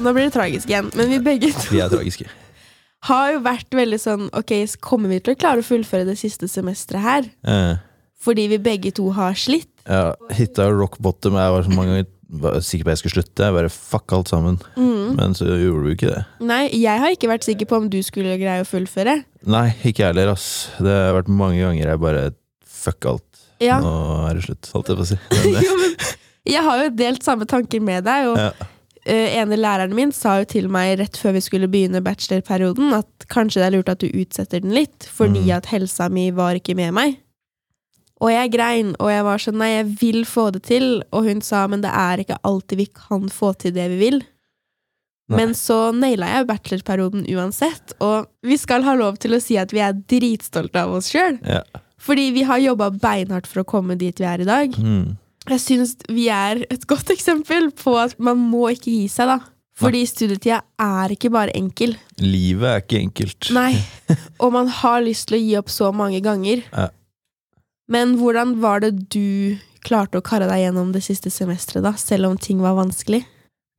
Nå 0.00 0.12
blir 0.16 0.30
det 0.30 0.32
tragisk 0.32 0.70
igjen, 0.70 0.88
men 0.96 1.10
vi 1.12 1.18
begge 1.20 1.50
to 1.52 1.74
Vi 1.74 1.80
er 1.84 1.90
tragiske. 1.92 2.24
har 3.10 3.34
jo 3.34 3.42
vært 3.44 3.76
veldig 3.76 3.98
sånn 4.00 4.26
Ok, 4.36 4.54
kommer 4.84 5.12
vi 5.12 5.18
til 5.24 5.36
å 5.36 5.40
klare 5.40 5.60
å 5.62 5.66
fullføre 5.66 6.06
det 6.08 6.16
siste 6.20 6.48
semesteret 6.48 7.04
her? 7.04 7.28
Eh, 7.44 7.74
Fordi 8.20 8.46
vi 8.52 8.58
begge 8.60 8.90
to 8.96 9.10
har 9.16 9.34
slitt? 9.38 9.68
ja, 9.88 10.12
hitta 10.36 10.66
rock 10.70 10.98
bottom. 11.02 11.34
Jeg 11.40 11.52
var 11.54 11.62
så 11.66 11.70
mange 11.72 11.94
ganger 11.94 12.08
var 12.30 12.60
sikker 12.62 12.84
på 12.86 12.90
at 12.92 12.94
jeg 12.94 13.00
skulle 13.02 13.14
slutte. 13.24 13.42
Jeg 13.48 13.54
bare 13.56 13.70
fuck 13.74 14.12
alt 14.14 14.28
sammen. 14.30 14.58
Mm. 14.76 15.16
Men 15.18 15.32
så 15.34 15.48
gjorde 15.48 15.86
du 15.88 15.94
ikke 15.96 16.10
det. 16.12 16.20
Nei, 16.46 16.60
jeg 16.78 17.00
har 17.02 17.10
ikke 17.16 17.30
vært 17.32 17.46
sikker 17.48 17.66
på 17.66 17.78
om 17.80 17.88
du 17.90 17.96
skulle 18.06 18.36
greie 18.38 18.62
å 18.62 18.68
fullføre. 18.68 19.16
Nei, 19.50 19.64
ikke 19.82 20.04
jeg 20.04 20.12
heller, 20.12 20.30
ass. 20.36 20.68
Det 20.78 20.92
har 20.94 21.16
vært 21.16 21.32
mange 21.32 21.58
ganger 21.64 21.90
jeg 21.94 22.02
bare 22.04 22.26
fuck 22.70 23.08
alt. 23.10 23.26
Ja. 23.60 23.80
Nå 23.82 23.94
er 24.28 24.36
det 24.38 24.44
slutt, 24.46 24.68
holdt 24.76 24.92
jeg 24.92 25.00
på 25.00 25.06
å 25.06 25.08
si. 25.10 25.18
Eh, 25.40 25.64
Jo, 25.64 25.74
men 25.80 25.96
jeg 26.54 26.62
har 26.64 26.84
jo 26.84 26.92
delt 26.96 27.24
samme 27.26 27.44
tanker 27.50 27.82
med 27.84 28.04
deg, 28.06 28.28
og 28.30 28.38
ja. 28.40 28.46
eh, 29.04 29.34
ene 29.42 29.58
læreren 29.60 29.92
min 29.96 30.12
sa 30.16 30.38
jo 30.40 30.46
til 30.48 30.68
meg 30.72 30.94
rett 31.02 31.18
før 31.20 31.34
vi 31.36 31.42
skulle 31.44 31.68
begynne 31.72 32.00
bachelorperioden, 32.04 32.94
at 32.96 33.26
kanskje 33.32 33.60
det 33.60 33.66
er 33.66 33.74
lurt 33.74 33.90
at 33.92 34.00
du 34.00 34.06
utsetter 34.08 34.62
den 34.64 34.72
litt, 34.76 35.04
fordi 35.12 35.42
Mm. 35.48 35.50
at 35.58 35.66
helsa 35.74 36.08
mi 36.08 36.30
var 36.30 36.54
ikke 36.56 36.74
med 36.78 36.94
meg. 36.96 37.18
Og 38.20 38.28
jeg 38.32 38.52
grein, 38.52 38.92
og 39.00 39.08
jeg 39.08 39.24
var 39.24 39.40
sånn 39.40 39.58
nei, 39.60 39.70
jeg 39.78 39.86
vil 40.00 40.24
få 40.28 40.50
det 40.52 40.64
til, 40.68 40.88
og 41.08 41.24
hun 41.28 41.40
sa 41.44 41.64
men 41.70 41.84
det 41.84 41.92
er 41.96 42.20
ikke 42.20 42.40
alltid 42.44 42.82
vi 42.82 42.90
kan 42.92 43.30
få 43.32 43.54
til 43.60 43.72
det 43.76 43.86
vi 43.94 44.00
vil. 44.02 44.20
Nei. 45.30 45.38
Men 45.38 45.54
så 45.54 45.78
naila 45.94 46.28
jeg 46.28 46.48
bachelorperioden 46.48 47.24
uansett, 47.32 47.94
og 48.02 48.28
vi 48.44 48.58
skal 48.60 48.84
ha 48.84 48.96
lov 48.98 49.20
til 49.22 49.36
å 49.36 49.40
si 49.40 49.56
at 49.60 49.72
vi 49.72 49.80
er 49.84 49.96
dritstolte 50.10 50.82
av 50.82 50.98
oss 50.98 51.08
sjøl. 51.12 51.38
Ja. 51.46 51.62
Fordi 52.00 52.30
vi 52.34 52.44
har 52.48 52.60
jobba 52.60 52.90
beinhardt 52.92 53.48
for 53.48 53.62
å 53.62 53.68
komme 53.68 53.96
dit 54.00 54.20
vi 54.20 54.26
er 54.28 54.42
i 54.42 54.48
dag. 54.48 54.76
Mm. 54.76 55.16
Jeg 55.48 55.62
syns 55.62 55.96
vi 56.10 56.28
er 56.32 56.64
et 56.68 56.84
godt 56.88 57.12
eksempel 57.14 57.70
på 57.76 57.94
at 58.00 58.18
man 58.20 58.40
må 58.40 58.66
ikke 58.74 58.92
gi 58.92 59.08
seg, 59.12 59.32
da. 59.32 59.40
Fordi 59.80 60.02
studietida 60.04 60.60
er 60.82 61.14
ikke 61.14 61.30
bare 61.32 61.54
enkel. 61.56 61.94
Livet 62.20 62.68
er 62.68 62.82
ikke 62.82 63.00
enkelt. 63.00 63.52
Nei. 63.56 63.72
Og 64.42 64.52
man 64.52 64.68
har 64.80 65.00
lyst 65.06 65.30
til 65.30 65.38
å 65.38 65.40
gi 65.40 65.54
opp 65.60 65.72
så 65.72 65.88
mange 65.96 66.20
ganger. 66.24 66.66
Ja. 66.68 66.90
Men 67.90 68.16
hvordan 68.20 68.56
var 68.62 68.80
det 68.84 69.08
du 69.10 69.58
klarte 69.84 70.20
å 70.20 70.24
karre 70.24 70.46
deg 70.50 70.62
gjennom 70.66 70.92
det 70.94 71.02
siste 71.02 71.30
semesteret, 71.32 71.82
da? 71.82 71.92
Selv 71.98 72.28
om 72.30 72.36
ting 72.38 72.60
var 72.62 72.76
vanskelig? 72.78 73.24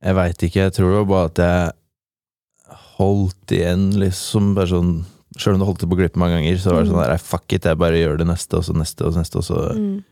Jeg 0.02 0.14
veit 0.18 0.42
ikke. 0.42 0.66
Jeg 0.66 0.74
tror 0.76 0.90
det 0.90 0.98
var 1.00 1.10
bare 1.12 1.30
at 1.30 1.42
jeg 1.42 2.76
holdt 2.98 3.54
igjen, 3.56 3.88
liksom. 4.02 4.54
Bare 4.58 4.70
sånn 4.72 4.92
Sjøl 5.40 5.54
om 5.56 5.62
du 5.62 5.64
holdt 5.64 5.80
det 5.80 5.86
på 5.88 5.96
glippe 5.96 6.20
mange 6.20 6.34
ganger, 6.36 6.58
så 6.60 6.74
var 6.74 6.82
det 6.82 6.90
Mm. 6.90 6.92
sånn 6.92 7.06
der, 7.08 7.16
fuck 7.16 7.52
it, 7.56 7.62
jeg 7.64 7.78
bare 7.80 7.96
gjør 7.96 8.18
det 8.18 8.26
neste, 8.28 8.52
og 8.58 8.64
så 8.64 8.74
neste, 8.76 9.00
og 9.06 9.14
så 9.14 9.18
neste, 9.22 9.36
og 9.40 9.44
så 9.44 9.72
Mm. 9.78 10.04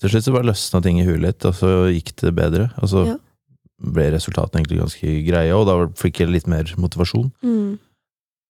Til 0.00 0.10
slutt 0.10 0.24
så 0.24 0.32
bare 0.34 0.44
løsna 0.52 0.82
ting 0.82 0.98
i 1.00 1.04
huet 1.04 1.20
litt, 1.22 1.44
og 1.46 1.54
så 1.54 1.88
gikk 1.88 2.12
det 2.20 2.34
bedre. 2.34 2.70
Og 2.76 2.88
så 2.90 3.06
Ja. 3.06 3.16
ble 3.82 4.10
resultatene 4.12 4.60
egentlig 4.60 4.80
ganske 4.80 5.26
greie, 5.26 5.52
og 5.56 5.64
da 5.66 5.86
fikk 5.96 6.18
jeg 6.20 6.28
litt 6.28 6.46
mer 6.46 6.64
motivasjon. 6.76 7.32
Mm. 7.42 7.78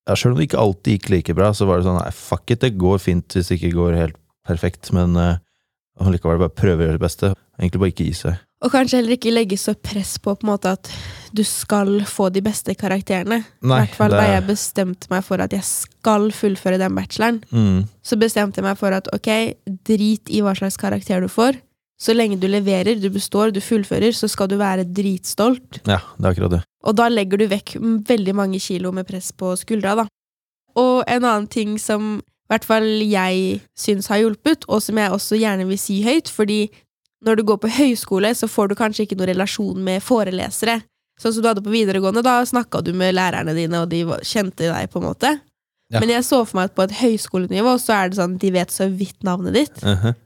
Ja, 0.09 0.14
Sjøl 0.14 0.32
om 0.32 0.38
det 0.38 0.49
ikke 0.50 0.59
alltid 0.59 0.99
gikk 0.99 1.11
like 1.11 1.35
bra, 1.37 1.52
så 1.52 1.64
var 1.64 1.76
det 1.78 1.87
sånn 1.87 2.02
nei, 2.02 2.11
fuck 2.11 2.50
it, 2.50 2.59
det 2.59 2.76
går 2.76 2.99
fint 2.99 3.28
hvis 3.28 3.47
det 3.49 3.61
ikke 3.61 3.75
går 3.75 3.94
helt 3.97 4.16
perfekt, 4.47 4.92
men 4.97 5.16
uh, 5.18 6.11
likevel 6.11 6.40
bare 6.40 6.54
prøve 6.54 6.85
å 6.85 6.88
gjøre 6.88 6.99
det 7.00 7.04
beste. 7.04 7.35
Egentlig 7.61 7.82
bare 7.82 7.94
ikke 7.94 8.09
gi 8.09 8.16
seg. 8.23 8.38
Og 8.61 8.73
kanskje 8.75 8.99
heller 8.99 9.16
ikke 9.16 9.32
legge 9.32 9.56
så 9.56 9.73
press 9.73 10.18
på 10.20 10.35
på 10.37 10.44
en 10.44 10.50
måte 10.50 10.75
at 10.76 10.90
du 11.32 11.40
skal 11.47 12.02
få 12.09 12.28
de 12.35 12.42
beste 12.44 12.75
karakterene. 12.76 13.38
I 13.40 13.70
hvert 13.70 13.97
fall 13.97 14.12
da 14.12 14.26
jeg 14.26 14.44
bestemte 14.50 15.09
meg 15.12 15.25
for 15.25 15.40
at 15.40 15.54
jeg 15.54 15.64
skal 15.64 16.28
fullføre 16.35 16.80
den 16.80 16.97
bacheloren. 16.97 17.40
Mm, 17.54 17.87
så 18.04 18.18
bestemte 18.20 18.61
jeg 18.61 18.66
meg 18.68 18.76
for 18.80 18.97
at 18.97 19.09
ok, 19.16 19.30
drit 19.88 20.28
i 20.28 20.42
hva 20.44 20.52
slags 20.59 20.76
karakter 20.80 21.25
du 21.25 21.30
får, 21.32 21.56
så 22.00 22.16
lenge 22.16 22.40
du 22.40 22.49
leverer, 22.49 22.97
du 23.00 23.09
består, 23.12 23.52
du 23.52 23.61
fullfører, 23.64 24.12
så 24.16 24.28
skal 24.28 24.49
du 24.49 24.56
være 24.61 24.87
dritstolt. 24.88 25.82
Ja, 25.85 26.00
det 26.16 26.25
er 26.25 26.30
akkurat 26.32 26.54
det. 26.56 26.62
Og 26.88 26.97
da 26.97 27.11
legger 27.12 27.40
du 27.40 27.49
vekk 27.49 27.75
veldig 28.09 28.35
mange 28.37 28.61
kilo 28.61 28.92
med 28.97 29.09
press 29.09 29.32
på 29.37 29.52
skuldra, 29.61 29.99
da. 30.00 30.06
Og 30.80 31.04
en 31.04 31.25
annen 31.25 31.49
ting 31.50 31.76
som 31.80 32.18
hvert 32.50 32.66
fall 32.66 32.87
jeg 33.07 33.61
syns 33.78 34.11
har 34.11 34.23
hjulpet, 34.23 34.66
og 34.69 34.83
som 34.83 34.99
jeg 34.99 35.14
også 35.14 35.38
gjerne 35.38 35.66
vil 35.69 35.78
si 35.80 36.00
høyt, 36.07 36.30
fordi 36.35 36.64
når 37.25 37.37
du 37.37 37.45
går 37.50 37.61
på 37.62 37.73
høyskole, 37.76 38.33
så 38.35 38.49
får 38.49 38.71
du 38.71 38.78
kanskje 38.78 39.04
ikke 39.04 39.19
noen 39.19 39.33
relasjon 39.35 39.83
med 39.85 40.02
forelesere. 40.02 40.80
Sånn 41.21 41.35
som 41.37 41.45
du 41.45 41.50
hadde 41.50 41.64
på 41.64 41.73
videregående, 41.73 42.25
da 42.25 42.38
snakka 42.49 42.80
du 42.85 42.95
med 42.97 43.14
lærerne 43.19 43.52
dine, 43.57 43.83
og 43.83 43.90
de 43.92 44.02
kjente 44.25 44.71
deg, 44.71 44.88
på 44.90 45.02
en 45.02 45.09
måte. 45.11 45.35
Ja. 45.90 46.00
Men 46.00 46.12
jeg 46.14 46.25
så 46.25 46.40
for 46.47 46.61
meg 46.61 46.71
at 46.71 46.76
på 46.78 46.87
et 46.87 46.97
høyskolenivå 47.00 47.75
så 47.83 47.97
er 47.97 48.11
det 48.11 48.21
sånn 48.21 48.38
de 48.40 48.52
vet 48.54 48.73
så 48.73 48.87
vidt 48.88 49.25
navnet 49.26 49.57
ditt. 49.59 49.80
Mhm. 49.85 50.19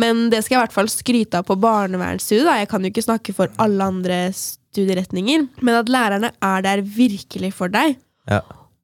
Men 0.00 0.28
det 0.30 0.44
skal 0.44 0.54
jeg 0.54 0.60
i 0.60 0.64
hvert 0.68 0.76
fall 0.76 0.88
skryte 0.90 1.40
av 1.40 1.48
på 1.48 1.56
barnevernsstudiet. 1.58 2.46
da. 2.46 2.58
Jeg 2.60 2.68
kan 2.70 2.84
jo 2.84 2.90
ikke 2.92 3.02
snakke 3.02 3.34
for 3.34 3.50
alle 3.58 3.82
andre 3.90 4.18
studieretninger. 4.32 5.48
Men 5.66 5.80
at 5.80 5.90
lærerne 5.90 6.30
er 6.40 6.62
der 6.62 6.82
virkelig 6.86 7.52
for 7.52 7.68
deg. 7.68 7.96
Ja. 8.30 8.40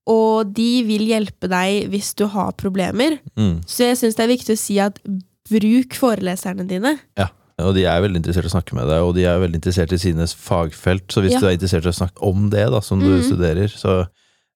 Og 0.06 0.52
de 0.54 0.84
vil 0.86 1.06
hjelpe 1.08 1.48
deg 1.50 1.88
hvis 1.90 2.12
du 2.18 2.26
har 2.30 2.52
problemer. 2.58 3.18
Mm. 3.34 3.58
Så 3.66 3.88
jeg 3.88 3.98
syns 3.98 4.18
det 4.18 4.26
er 4.26 4.34
viktig 4.34 4.54
å 4.54 4.60
si 4.60 4.78
at 4.82 5.00
bruk 5.50 5.96
foreleserne 5.98 6.66
dine. 6.68 6.96
Ja. 7.18 7.30
Og 7.62 7.72
de 7.72 7.86
er 7.88 8.02
veldig 8.04 8.20
interessert 8.20 8.44
i 8.44 8.50
å 8.50 8.52
snakke 8.52 8.76
med 8.76 8.84
deg, 8.90 9.00
og 9.00 9.14
de 9.16 9.24
er 9.24 9.40
veldig 9.40 9.56
interessert 9.56 9.92
i 9.96 9.98
sine 10.00 10.26
fagfelt. 10.28 11.06
Så 11.08 11.22
hvis 11.24 11.32
Ja. 11.32 11.40
du 11.40 11.46
er 11.48 11.56
interessert 11.56 11.86
i 11.86 11.92
å 11.92 12.00
snakke 12.04 12.20
om 12.20 12.50
det, 12.52 12.66
da, 12.70 12.80
som 12.84 13.00
du 13.00 13.08
mm. 13.16 13.22
studerer, 13.24 13.68
så 13.72 14.06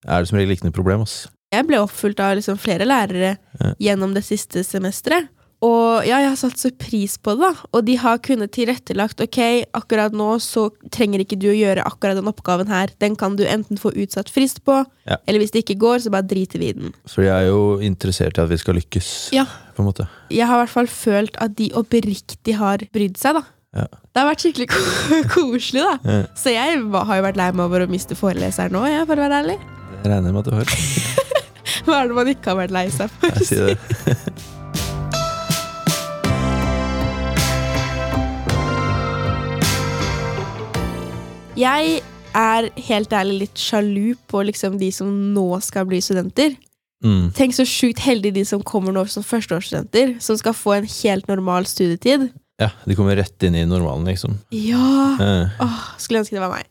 er 0.07 0.21
det 0.21 0.29
som 0.29 0.37
regel 0.37 0.53
ikke 0.53 0.69
noe 0.69 0.77
problem. 0.77 1.07
Ass. 1.07 1.27
Jeg 1.51 1.67
ble 1.67 1.81
oppfulgt 1.81 2.21
av 2.21 2.37
liksom 2.37 2.59
flere 2.61 2.85
lærere 2.85 3.39
Ja. 3.59 3.73
gjennom 3.81 4.13
det 4.15 4.23
siste 4.25 4.63
semesteret. 4.63 5.29
Og 5.61 6.07
ja, 6.09 6.23
jeg 6.23 6.31
har 6.31 6.39
satt 6.41 6.57
så 6.57 6.71
pris 6.73 7.19
på 7.21 7.35
det, 7.37 7.45
da. 7.51 7.67
Og 7.77 7.83
de 7.85 7.95
har 8.01 8.17
kunnet 8.25 8.49
tilrettelagt 8.57 9.21
ok, 9.21 9.37
akkurat 9.77 10.15
nå 10.17 10.29
så 10.41 10.71
trenger 10.89 11.21
ikke 11.21 11.37
du 11.37 11.51
å 11.51 11.57
gjøre 11.57 11.85
akkurat 11.85 12.17
den 12.17 12.31
oppgaven 12.31 12.71
her. 12.73 12.89
Den 13.03 13.13
kan 13.21 13.37
du 13.37 13.43
enten 13.45 13.77
få 13.81 13.93
utsatt 13.93 14.31
frist 14.33 14.63
på, 14.65 14.79
Ja. 15.05 15.19
eller 15.29 15.41
hvis 15.43 15.53
det 15.53 15.65
ikke 15.67 15.77
går, 15.83 15.99
så 16.01 16.11
bare 16.15 16.25
driter 16.25 16.59
vi 16.63 16.71
i 16.71 16.73
den. 16.73 16.95
For 17.07 17.21
de 17.23 17.29
er 17.29 17.49
jo 17.51 17.77
interessert 17.85 18.39
i 18.39 18.43
at 18.43 18.49
vi 18.49 18.57
skal 18.57 18.75
lykkes, 18.81 19.33
Ja. 19.37 19.45
på 19.77 19.83
en 19.85 19.91
måte. 19.93 20.09
Jeg 20.31 20.47
har 20.49 20.57
i 20.57 20.65
hvert 20.65 20.73
fall 20.73 20.87
følt 20.89 21.37
at 21.37 21.55
de 21.57 21.71
oppriktig 21.77 22.55
har 22.57 22.79
brydd 22.95 23.19
seg, 23.21 23.35
da. 23.35 23.43
Ja. 23.77 23.85
Det 23.85 24.17
har 24.23 24.31
vært 24.33 24.41
skikkelig 24.47 24.69
ko 24.73 24.81
koselig, 25.37 25.83
da. 25.85 25.99
Ja. 26.09 26.23
Så 26.41 26.55
jeg 26.57 26.81
har 26.89 27.17
jo 27.21 27.23
vært 27.29 27.37
lei 27.37 27.51
meg 27.53 27.67
over 27.67 27.85
å 27.85 27.91
miste 27.91 28.17
foreleseren 28.17 28.73
nå, 28.73 28.87
jeg, 28.89 29.05
for 29.07 29.15
å 29.21 29.29
være 29.29 29.43
ærlig. 29.45 29.59
Jeg 30.03 30.09
regner 30.11 30.33
med 30.33 30.41
at 30.41 30.49
du 30.49 30.57
har. 30.57 30.65
Hva 31.85 32.01
er 32.01 32.09
det 32.09 32.17
man 32.17 32.33
ikke 32.33 32.49
har 32.55 32.59
vært 32.65 32.73
lei 32.73 32.89
seg 32.89 33.11
for? 33.13 33.29
Jeg 33.29 33.47
sier 33.47 33.75
det. 33.75 34.33
Jeg 41.61 42.01
er 42.37 42.69
helt 42.87 43.13
ærlig 43.13 43.39
litt 43.45 43.61
sjalu 43.61 44.15
på 44.31 44.41
liksom 44.49 44.79
de 44.81 44.89
som 44.95 45.11
nå 45.35 45.49
skal 45.65 45.89
bli 45.91 45.99
studenter. 46.05 46.55
Mm. 47.05 47.31
Tenk 47.37 47.57
så 47.57 47.67
sjukt 47.69 48.01
heldige 48.05 48.39
de 48.39 48.45
som 48.49 48.63
kommer 48.65 48.95
nå 48.97 49.05
som 49.11 49.25
førsteårsstudenter, 49.27 50.19
som 50.25 50.39
skal 50.41 50.57
få 50.57 50.79
en 50.79 50.89
helt 50.89 51.29
normal 51.29 51.69
studietid. 51.69 52.29
Ja, 52.61 52.71
de 52.85 52.97
kommer 52.97 53.17
rett 53.17 53.45
inn 53.45 53.57
i 53.57 53.65
normalen, 53.69 54.09
liksom. 54.09 54.37
Ja! 54.53 55.17
Eh, 55.21 55.63
Åh, 55.65 55.79
skulle 56.01 56.21
ønske 56.21 56.37
det 56.37 56.43
var 56.45 56.53
meg. 56.53 56.69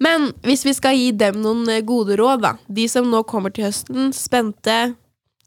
Men 0.00 0.30
hvis 0.44 0.66
vi 0.68 0.74
skal 0.76 0.96
gi 0.96 1.12
dem 1.16 1.40
noen 1.44 1.64
eh, 1.72 1.84
gode 1.84 2.16
råd, 2.20 2.44
da. 2.44 2.54
De 2.68 2.84
som 2.92 3.08
nå 3.08 3.22
kommer 3.28 3.52
til 3.56 3.68
høsten, 3.68 4.12
spente, 4.16 4.94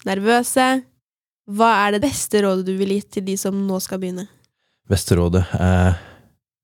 nervøse. 0.06 0.68
Hva 1.54 1.70
er 1.84 1.96
det 1.96 2.06
beste 2.06 2.42
rådet 2.46 2.66
du 2.66 2.74
ville 2.80 2.98
gitt 2.98 3.14
til 3.18 3.26
de 3.28 3.38
som 3.38 3.58
nå 3.68 3.78
skal 3.84 4.02
begynne? 4.02 4.26
Beste 4.90 5.18
rådet 5.18 5.46
er 5.58 5.98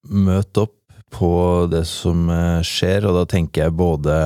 møt 0.10 0.58
opp 0.62 0.79
på 1.14 1.32
det 1.72 1.86
som 1.90 2.28
eh, 2.34 2.60
skjer, 2.66 3.08
og 3.10 3.18
da 3.18 3.26
tenker 3.30 3.66
jeg 3.66 3.78
både 3.78 4.18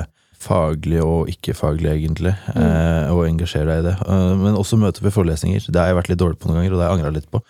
faglig 0.43 0.99
og 1.03 1.29
ikke-faglig, 1.31 1.89
egentlig, 1.93 2.33
eh, 2.55 3.11
og 3.13 3.25
engasjere 3.27 3.69
deg 3.69 3.83
i 3.83 3.87
det. 3.89 3.95
Eh, 4.07 4.31
men 4.41 4.57
også 4.59 4.79
møte 4.79 5.03
i 5.05 5.13
forelesninger. 5.13 5.69
Det 5.69 5.79
har 5.79 5.91
jeg 5.91 5.99
vært 6.01 6.11
litt 6.11 6.21
dårlig 6.21 6.39
på 6.41 6.49
noen 6.49 6.61
ganger, 6.61 6.75
og 6.75 6.81
det 6.81 6.87
har 6.87 6.91
jeg 6.91 6.99
angra 6.99 7.13
litt 7.17 7.29
på. 7.31 7.43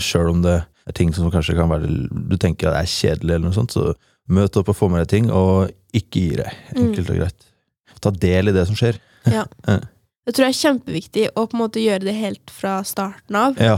Sjøl 0.00 0.32
om 0.34 0.42
det 0.44 0.56
er 0.60 0.96
ting 0.96 1.12
som 1.16 1.28
kanskje 1.32 1.54
kan 1.58 1.68
være 1.68 1.88
Du 2.08 2.36
tenker 2.40 2.70
at 2.70 2.78
det 2.78 2.82
er 2.82 2.92
kjedelig, 2.94 3.34
eller 3.34 3.48
noe 3.48 3.56
sånt, 3.56 3.76
så 3.76 3.94
møt 4.30 4.56
opp 4.60 4.72
og 4.72 4.78
få 4.78 4.90
med 4.92 5.04
deg 5.04 5.12
ting, 5.12 5.30
og 5.34 5.70
ikke 5.96 6.24
gi 6.26 6.36
deg. 6.42 6.60
Enkelt 6.76 7.14
og 7.14 7.22
greit. 7.22 7.48
Ta 8.00 8.12
del 8.16 8.52
i 8.52 8.56
det 8.56 8.66
som 8.68 8.78
skjer. 8.78 9.00
Ja 9.28 9.42
Det 10.24 10.32
tror 10.32 10.46
jeg 10.46 10.54
er 10.54 10.56
kjempeviktig 10.56 11.24
å 11.36 11.42
på 11.44 11.56
en 11.56 11.60
måte 11.60 11.82
gjøre 11.82 12.06
det 12.06 12.14
helt 12.16 12.52
fra 12.54 12.78
starten 12.88 13.36
av. 13.36 13.58
Ja. 13.60 13.76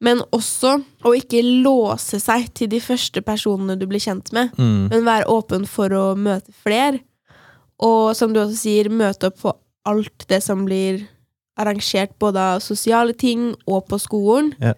Men 0.00 0.20
også 0.30 0.76
å 1.02 1.12
ikke 1.18 1.40
låse 1.42 2.20
seg 2.22 2.52
til 2.54 2.68
de 2.70 2.78
første 2.80 3.22
personene 3.26 3.74
du 3.78 3.86
blir 3.90 3.98
kjent 4.02 4.30
med, 4.32 4.52
Mm. 4.56 4.88
men 4.90 5.04
være 5.04 5.26
åpen 5.26 5.66
for 5.66 5.88
å 5.90 6.14
møte 6.16 6.52
flere. 6.62 7.00
Og 7.80 8.14
som 8.16 8.32
du 8.32 8.40
også 8.40 8.56
sier, 8.56 8.88
møte 8.90 9.26
opp 9.30 9.40
på 9.42 9.52
alt 9.86 10.26
det 10.28 10.42
som 10.42 10.64
blir 10.66 11.06
arrangert, 11.58 12.14
både 12.18 12.36
av 12.38 12.60
sosiale 12.62 13.12
ting 13.12 13.54
og 13.66 13.88
på 13.88 13.98
skolen. 13.98 14.52
Ja. 14.62 14.74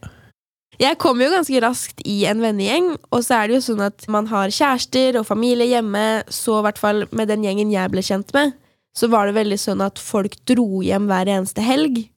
Jeg 0.81 0.97
kom 0.99 1.21
jo 1.21 1.29
ganske 1.29 1.61
raskt 1.61 2.01
i 2.09 2.25
en 2.25 2.41
vennegjeng, 2.41 2.95
og 3.13 3.21
så 3.27 3.43
er 3.43 3.49
det 3.49 3.59
jo 3.59 3.75
sånn 3.75 3.83
at 3.85 4.07
man 4.09 4.27
har 4.31 4.49
kjærester 4.49 5.19
og 5.21 5.27
familie 5.29 5.67
hjemme, 5.69 6.23
så 6.33 6.61
i 6.61 6.63
hvert 6.65 6.79
fall 6.81 7.05
med 7.13 7.29
den 7.29 7.43
gjengen 7.45 7.71
jeg 7.71 7.91
ble 7.93 8.01
kjent 8.01 8.33
med, 8.33 8.55
så 8.97 9.11
var 9.13 9.27
det 9.29 9.37
veldig 9.37 9.59
sånn 9.61 9.85
at 9.85 9.99
folk 10.01 10.39
dro 10.49 10.81
hjem 10.81 11.05
hver 11.11 11.29
eneste 11.29 11.61
helg. 11.61 12.09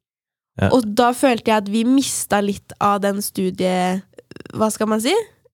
Ja. 0.62 0.70
Og 0.76 0.86
da 0.96 1.12
følte 1.18 1.50
jeg 1.52 1.64
at 1.64 1.70
vi 1.74 1.84
mista 1.88 2.42
litt 2.42 2.76
av 2.80 3.00
den 3.02 3.22
studie... 3.26 4.02
Hva 4.54 4.70
skal 4.74 4.90
man 4.90 5.02
si? 5.02 5.14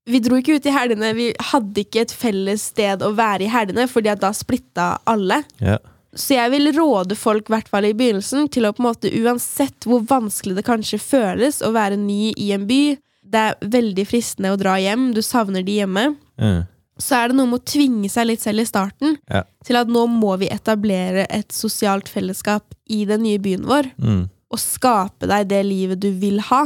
Vi 0.10 0.20
dro 0.24 0.38
ikke 0.40 0.56
ut 0.58 0.66
i 0.66 0.74
helgene, 0.74 1.12
vi 1.16 1.30
hadde 1.52 1.84
ikke 1.84 2.02
et 2.06 2.12
felles 2.16 2.64
sted 2.72 3.04
å 3.06 3.12
være 3.16 3.46
i 3.46 3.52
helgene, 3.52 3.86
fordi 3.92 4.10
at 4.12 4.22
da 4.24 4.32
splitta 4.36 4.94
alle. 5.08 5.42
Ja. 5.62 5.78
Så 6.16 6.34
jeg 6.34 6.50
vil 6.56 6.72
råde 6.74 7.16
folk, 7.20 7.48
i 7.50 7.54
hvert 7.54 7.68
fall 7.70 7.86
i 7.86 7.94
begynnelsen, 7.94 8.48
til 8.52 8.66
å 8.66 8.72
på 8.74 8.82
en 8.82 8.88
måte, 8.88 9.12
uansett 9.22 9.86
hvor 9.86 10.02
vanskelig 10.10 10.56
det 10.58 10.66
kanskje 10.66 10.98
føles 11.04 11.62
å 11.62 11.70
være 11.76 12.00
ny 12.02 12.32
i 12.34 12.50
en 12.56 12.66
by, 12.70 12.82
det 13.30 13.44
er 13.52 13.70
veldig 13.76 14.08
fristende 14.10 14.56
å 14.56 14.58
dra 14.58 14.74
hjem, 14.82 15.12
du 15.14 15.22
savner 15.22 15.64
de 15.68 15.78
hjemme, 15.84 16.08
Mm. 16.40 16.64
så 16.98 17.16
er 17.20 17.28
det 17.30 17.36
noe 17.38 17.46
med 17.52 17.60
å 17.62 17.66
tvinge 17.70 18.10
seg 18.10 18.26
litt 18.32 18.42
selv 18.42 18.64
i 18.64 18.66
starten 18.66 19.18
Ja. 19.30 19.44
til 19.64 19.76
at 19.76 19.88
nå 19.88 20.08
må 20.10 20.34
vi 20.40 20.50
etablere 20.50 21.28
et 21.30 21.50
sosialt 21.54 22.10
fellesskap 22.10 22.64
i 22.90 23.04
den 23.06 23.22
nye 23.28 23.38
byen 23.38 23.68
vår, 23.68 23.92
Mm. 24.02 24.30
Og 24.50 24.62
skape 24.62 25.30
deg 25.30 25.50
det 25.52 25.64
livet 25.68 26.02
du 26.02 26.10
vil 26.22 26.40
ha. 26.50 26.66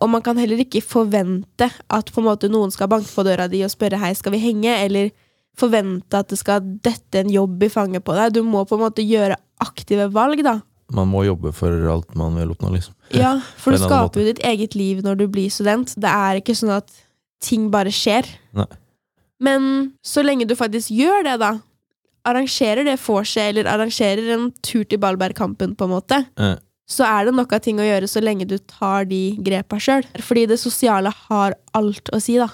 Og 0.00 0.08
man 0.10 0.22
kan 0.24 0.38
heller 0.40 0.62
ikke 0.62 0.80
forvente 0.82 1.68
at 1.68 2.10
på 2.12 2.22
en 2.22 2.28
måte 2.30 2.48
noen 2.50 2.72
skal 2.72 2.88
banke 2.90 3.10
på 3.12 3.24
døra 3.26 3.46
di 3.52 3.60
og 3.66 3.72
spørre 3.72 4.00
hei, 4.00 4.14
skal 4.16 4.32
vi 4.34 4.40
henge, 4.42 4.72
eller 4.86 5.10
forvente 5.60 6.16
at 6.16 6.30
det 6.32 6.38
skal 6.40 6.64
dette 6.82 7.20
en 7.20 7.30
jobb 7.32 7.62
i 7.66 7.70
fanget 7.72 8.04
på 8.06 8.16
deg. 8.16 8.32
Du 8.34 8.42
må 8.46 8.64
på 8.64 8.78
en 8.78 8.84
måte 8.86 9.04
gjøre 9.04 9.36
aktive 9.60 10.08
valg, 10.14 10.42
da. 10.46 10.60
Man 10.90 11.10
må 11.12 11.22
jobbe 11.22 11.52
for 11.54 11.70
alt 11.92 12.16
man 12.18 12.34
vil 12.40 12.54
oppnå, 12.54 12.72
liksom. 12.74 12.96
Ja, 13.22 13.36
for 13.60 13.74
du 13.76 13.82
skaper 13.82 14.22
jo 14.22 14.30
ditt 14.30 14.42
eget 14.46 14.74
liv 14.78 15.04
når 15.06 15.20
du 15.20 15.26
blir 15.30 15.52
student. 15.52 15.92
Det 16.00 16.10
er 16.10 16.40
ikke 16.40 16.56
sånn 16.56 16.72
at 16.80 16.90
ting 17.44 17.68
bare 17.72 17.92
skjer. 17.94 18.26
Nei. 18.56 18.66
Men 19.40 19.68
så 20.04 20.24
lenge 20.24 20.48
du 20.48 20.56
faktisk 20.58 20.90
gjør 20.92 21.24
det, 21.28 21.36
da, 21.40 21.54
arrangerer 22.28 22.84
det 22.84 22.98
vorset, 23.00 23.46
eller 23.50 23.68
arrangerer 23.70 24.32
en 24.34 24.50
tur 24.64 24.82
til 24.84 25.00
Ballbergkampen, 25.00 25.76
på 25.76 25.86
en 25.88 25.94
måte, 25.94 26.24
Eh, 26.40 26.56
så 26.90 27.06
er 27.06 27.28
det 27.28 27.34
nok 27.36 27.52
av 27.54 27.62
ting 27.62 27.78
å 27.78 27.86
gjøre 27.86 28.08
så 28.10 28.22
lenge 28.22 28.48
du 28.50 28.56
tar 28.58 29.06
de 29.10 29.36
grepa 29.46 29.78
sjøl. 29.82 30.06
Fordi 30.26 30.48
det 30.50 30.58
sosiale 30.60 31.12
har 31.28 31.54
alt 31.78 32.10
å 32.10 32.18
si, 32.22 32.38
da. 32.40 32.48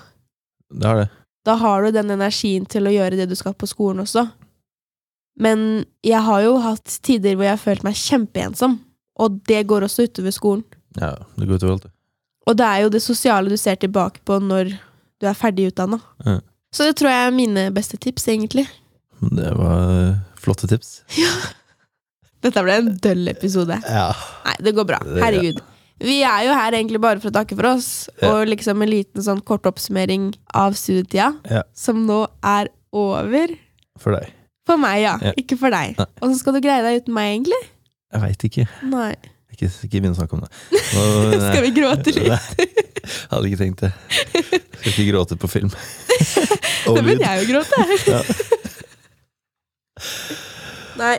det 0.72 0.90
har 0.90 1.00
det. 1.04 1.06
Da 1.46 1.54
har 1.60 1.84
du 1.86 1.94
den 1.94 2.10
energien 2.10 2.66
til 2.66 2.88
å 2.88 2.92
gjøre 2.92 3.16
det 3.20 3.28
du 3.30 3.36
skal 3.38 3.54
på 3.54 3.68
skolen 3.70 4.02
også. 4.02 4.26
Men 5.40 5.84
jeg 6.04 6.20
har 6.26 6.42
jo 6.42 6.56
hatt 6.64 6.98
tider 7.06 7.36
hvor 7.36 7.46
jeg 7.46 7.54
har 7.54 7.62
følt 7.62 7.84
meg 7.86 7.98
kjempeensom, 8.00 8.78
og 9.20 9.38
det 9.48 9.62
går 9.70 9.86
også 9.86 10.08
utover 10.08 10.34
skolen. 10.34 10.64
Ja, 10.98 11.12
det 11.36 11.46
går 11.46 11.60
utover 11.60 11.76
alt, 11.76 11.86
det. 11.86 11.92
Og 12.46 12.56
det 12.58 12.66
er 12.66 12.82
jo 12.84 12.92
det 12.94 13.02
sosiale 13.04 13.52
du 13.52 13.56
ser 13.60 13.78
tilbake 13.82 14.22
på 14.26 14.38
når 14.42 14.72
du 15.20 15.28
er 15.28 15.38
ferdig 15.38 15.70
utdanna. 15.70 16.00
Ja. 16.24 16.38
Så 16.74 16.86
det 16.86 16.96
tror 16.98 17.12
jeg 17.12 17.28
er 17.28 17.36
mine 17.36 17.68
beste 17.74 17.98
tips, 18.00 18.26
egentlig. 18.28 18.66
Det 19.20 19.52
var 19.56 19.92
eh, 19.96 20.18
flotte 20.40 20.68
tips. 20.70 20.98
Dette 22.44 22.62
ble 22.62 22.74
en 22.82 22.90
døll 23.02 23.28
episode. 23.32 23.78
Ja. 23.88 24.10
Nei, 24.44 24.54
det 24.66 24.74
går 24.76 24.86
bra. 24.88 24.98
Herregud. 25.22 25.60
Vi 26.04 26.18
er 26.28 26.42
jo 26.44 26.52
her 26.52 26.74
egentlig 26.76 27.00
bare 27.00 27.20
for 27.22 27.30
å 27.32 27.34
takke 27.38 27.56
for 27.56 27.70
oss, 27.70 28.08
Ja. 28.20 28.28
og 28.34 28.48
liksom 28.50 28.82
en 28.84 28.90
liten 28.90 29.22
sånn 29.24 29.40
kort 29.42 29.64
oppsummering 29.64 30.34
av 30.54 30.74
studietida, 30.76 31.30
Ja. 31.50 31.62
som 31.74 32.06
nå 32.06 32.26
er 32.44 32.68
over. 32.92 33.48
For 33.98 34.12
deg. 34.12 34.32
For 34.66 34.76
meg, 34.76 35.00
ja. 35.02 35.16
Ja. 35.22 35.32
Ikke 35.38 35.56
for 35.58 35.70
deg. 35.70 35.96
Åssen 36.20 36.36
skal 36.38 36.52
du 36.52 36.60
greie 36.60 36.82
deg 36.84 37.00
uten 37.02 37.14
meg, 37.14 37.32
egentlig? 37.40 37.62
Jeg 38.12 38.20
veit 38.22 38.44
ikke. 38.50 38.68
Nei. 38.82 39.14
Ikke, 39.56 39.70
ikke 39.86 40.00
begynn 40.02 40.12
å 40.12 40.18
snakke 40.20 40.34
om 40.36 40.40
det. 40.44 40.50
Nå, 40.94 41.40
Skal 41.40 41.62
vi 41.64 41.70
gråte 41.80 42.12
litt? 42.12 42.66
Hadde 43.30 43.48
ikke 43.48 43.60
tenkt 43.62 43.80
det. 43.86 43.92
Skal 44.76 44.92
ikke 44.92 45.08
gråte 45.12 45.36
på 45.40 45.48
film. 45.48 45.70
Da 46.86 46.92
lyd. 46.92 47.04
begynner 47.04 47.26
jeg 47.26 47.40
å 47.40 47.48
gråte. 47.50 47.76
Ja. 48.06 48.20
Nei. 51.00 51.16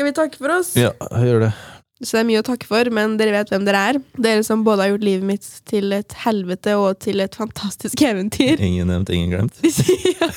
Skal 0.00 0.08
vi 0.08 0.16
takke 0.16 0.40
for 0.40 0.56
oss? 0.56 0.72
Ja, 0.80 0.94
gjør 1.20 1.44
det. 1.44 1.52
Så 2.00 2.16
det 2.16 2.20
er 2.22 2.28
mye 2.30 2.40
å 2.40 2.44
takke 2.46 2.64
for, 2.64 2.88
men 2.96 3.18
dere 3.20 3.34
vet 3.34 3.50
hvem 3.52 3.66
dere 3.68 3.80
er. 3.90 3.98
Dere 4.16 4.44
som 4.46 4.62
både 4.64 4.86
har 4.86 4.94
gjort 4.94 5.04
livet 5.04 5.26
mitt 5.28 5.48
til 5.68 5.92
et 5.92 6.14
helvete 6.22 6.72
og 6.80 6.96
til 7.04 7.20
et 7.20 7.36
fantastisk 7.36 8.00
eventyr. 8.08 8.56
Ingen 8.64 8.88
nevnt, 8.88 9.12
ingen 9.12 9.34
glemt. 9.34 9.60
ja. 10.16 10.30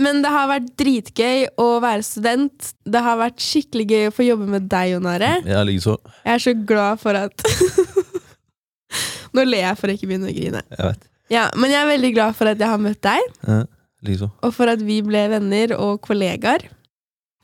Men 0.00 0.24
det 0.24 0.32
har 0.32 0.48
vært 0.50 0.72
dritgøy 0.80 1.44
å 1.60 1.68
være 1.84 2.02
student. 2.06 2.72
Det 2.82 3.02
har 3.04 3.20
vært 3.20 3.38
skikkelig 3.44 3.86
gøy 3.92 4.08
å 4.08 4.14
få 4.16 4.26
jobbe 4.26 4.48
med 4.50 4.66
deg, 4.72 4.96
Jon 4.96 5.06
Are. 5.12 5.30
Jeg 5.46 5.68
likeså. 5.70 5.94
Jeg 6.24 6.34
er 6.34 6.44
så 6.48 6.56
glad 6.72 7.02
for 7.02 7.20
at 7.20 7.46
Nå 9.36 9.44
ler 9.46 9.68
jeg 9.68 9.78
for 9.78 9.86
å 9.90 9.94
ikke 9.94 10.08
begynne 10.10 10.32
å 10.32 10.34
grine. 10.34 10.64
Jeg 10.74 10.88
vet. 10.88 11.06
Ja, 11.30 11.46
Men 11.54 11.70
jeg 11.70 11.78
er 11.84 11.90
veldig 11.92 12.12
glad 12.16 12.34
for 12.34 12.50
at 12.50 12.58
jeg 12.58 12.72
har 12.74 12.82
møtt 12.82 12.98
deg, 13.06 13.34
Ja, 13.46 13.60
likeså. 14.02 14.32
og 14.42 14.54
for 14.56 14.72
at 14.72 14.82
vi 14.82 14.98
ble 15.06 15.28
venner 15.30 15.76
og 15.78 16.00
kollegaer. 16.02 16.66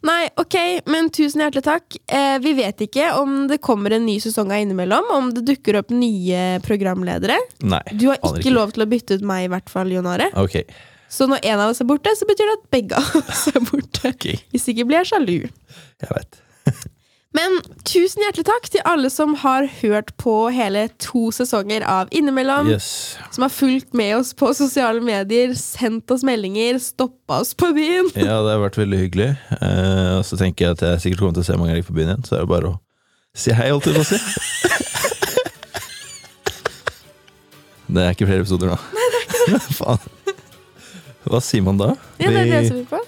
Nei, 0.05 0.29
ok, 0.37 0.57
men 0.93 1.09
tusen 1.15 1.41
hjertelig 1.41 1.65
takk. 1.67 1.97
Eh, 2.13 2.37
vi 2.45 2.53
vet 2.59 2.83
ikke 2.85 3.09
om 3.17 3.47
det 3.51 3.59
kommer 3.65 3.97
en 3.97 4.05
ny 4.07 4.19
sesong 4.23 4.53
av 4.53 4.61
Innimellom, 4.63 5.09
om 5.15 5.31
det 5.35 5.47
dukker 5.49 5.81
opp 5.81 5.95
nye 5.95 6.61
programledere. 6.67 7.39
Nei. 7.65 7.83
Du 7.97 8.11
har 8.11 8.21
ikke, 8.21 8.43
ikke 8.43 8.55
lov 8.55 8.77
til 8.77 8.85
å 8.85 8.91
bytte 8.91 9.19
ut 9.19 9.27
meg, 9.27 9.47
i 9.47 9.51
hvert 9.55 9.73
fall, 9.73 9.91
Jon 9.95 10.09
Are. 10.11 10.29
Okay. 10.45 10.69
Så 11.09 11.29
når 11.31 11.45
en 11.49 11.63
av 11.65 11.73
oss 11.73 11.81
er 11.83 11.89
borte, 11.89 12.13
så 12.19 12.29
betyr 12.29 12.51
det 12.51 12.59
at 12.59 12.67
begge 12.77 13.01
av 13.01 13.21
oss 13.23 13.47
er 13.53 13.63
borte. 13.71 14.13
Okay. 14.13 14.43
Hvis 14.53 14.69
ikke 14.73 14.87
blir 14.89 15.01
jeg 15.01 15.15
sjalu. 15.15 15.39
Jeg 16.05 16.13
vet. 16.13 16.43
Men 17.37 17.59
tusen 17.85 18.23
hjertelig 18.25 18.47
takk 18.49 18.69
til 18.73 18.85
alle 18.89 19.11
som 19.13 19.35
har 19.43 19.67
hørt 19.83 20.13
på 20.21 20.35
hele 20.55 20.87
to 21.03 21.27
sesonger 21.35 21.85
av 21.85 22.09
Innimellom. 22.15 22.71
Yes. 22.71 23.19
Som 23.35 23.45
har 23.45 23.53
fulgt 23.53 23.93
med 23.99 24.15
oss 24.21 24.33
på 24.39 24.53
sosiale 24.57 25.03
medier, 25.05 25.53
sendt 25.59 26.11
oss 26.15 26.25
meldinger, 26.27 26.79
stoppa 26.83 27.43
oss 27.43 27.53
på 27.59 27.73
byen. 27.77 28.09
Ja, 28.15 28.39
det 28.47 28.55
har 28.55 28.63
vært 28.63 28.81
veldig 28.81 29.03
hyggelig. 29.03 29.31
Eh, 29.59 30.13
og 30.17 30.25
så 30.29 30.39
tenker 30.41 30.69
jeg 30.69 30.79
at 30.79 30.87
jeg 30.87 31.05
sikkert 31.05 31.25
kommer 31.25 31.37
til 31.37 31.45
å 31.45 31.49
se 31.51 31.59
mange 31.61 31.75
av 31.75 31.81
dere 31.81 31.89
på 31.91 31.97
byen 31.99 32.15
igjen, 32.15 32.27
så 32.29 32.39
er 32.39 32.47
det 32.47 32.53
bare 32.55 32.73
å 32.73 32.77
si 33.37 33.57
hei, 33.59 33.69
holdt 33.75 33.91
jeg 33.91 33.99
på 33.99 34.07
å 34.07 34.11
si. 34.15 34.21
Det 37.87 38.03
er 38.03 38.17
ikke 38.17 38.27
flere 38.27 38.43
episoder 38.43 38.73
nå. 38.73 38.77
Nei, 38.97 39.05
det 39.13 39.19
er 39.19 39.27
ikke 39.27 39.45
det. 39.53 39.75
Faen. 39.79 40.35
Hva 41.27 41.39
sier 41.43 41.63
man 41.63 41.79
da? 41.79 41.93
Ja, 42.19 42.33
det 42.35 42.41
er 42.41 42.49
det 42.51 42.57
jeg 42.57 42.71
lurer 42.73 42.89
på. 42.91 42.99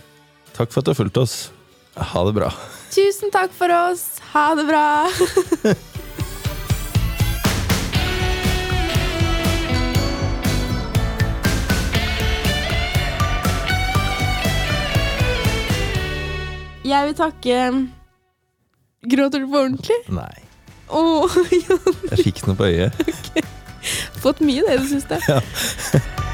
Takk 0.55 0.71
for 0.71 0.81
at 0.81 0.87
du 0.87 0.93
har 0.93 0.99
fulgt 1.01 1.19
oss. 1.19 1.35
Ha 1.99 2.23
det 2.29 2.35
bra. 2.39 2.53
Tusen 2.91 3.31
takk 3.31 3.53
for 3.53 3.73
oss. 3.73 4.19
Ha 4.33 4.55
det 4.59 4.65
bra. 4.69 4.87
Jeg 16.89 17.07
vil 17.07 17.17
takke 17.17 17.57
Gråter 19.09 19.43
du 19.45 19.51
på 19.53 19.59
ordentlig? 19.61 19.99
Nei, 20.09 20.39
Oh, 20.99 21.29
jeg 22.09 22.23
fikk 22.25 22.47
noe 22.49 22.57
på 22.57 22.65
øyet. 22.71 22.97
fått 24.25 24.41
mye 24.41 24.65
det 24.65 24.79
i 24.79 24.81
det 24.81 24.89
siste. 24.95 25.21
Ja. 25.29 25.43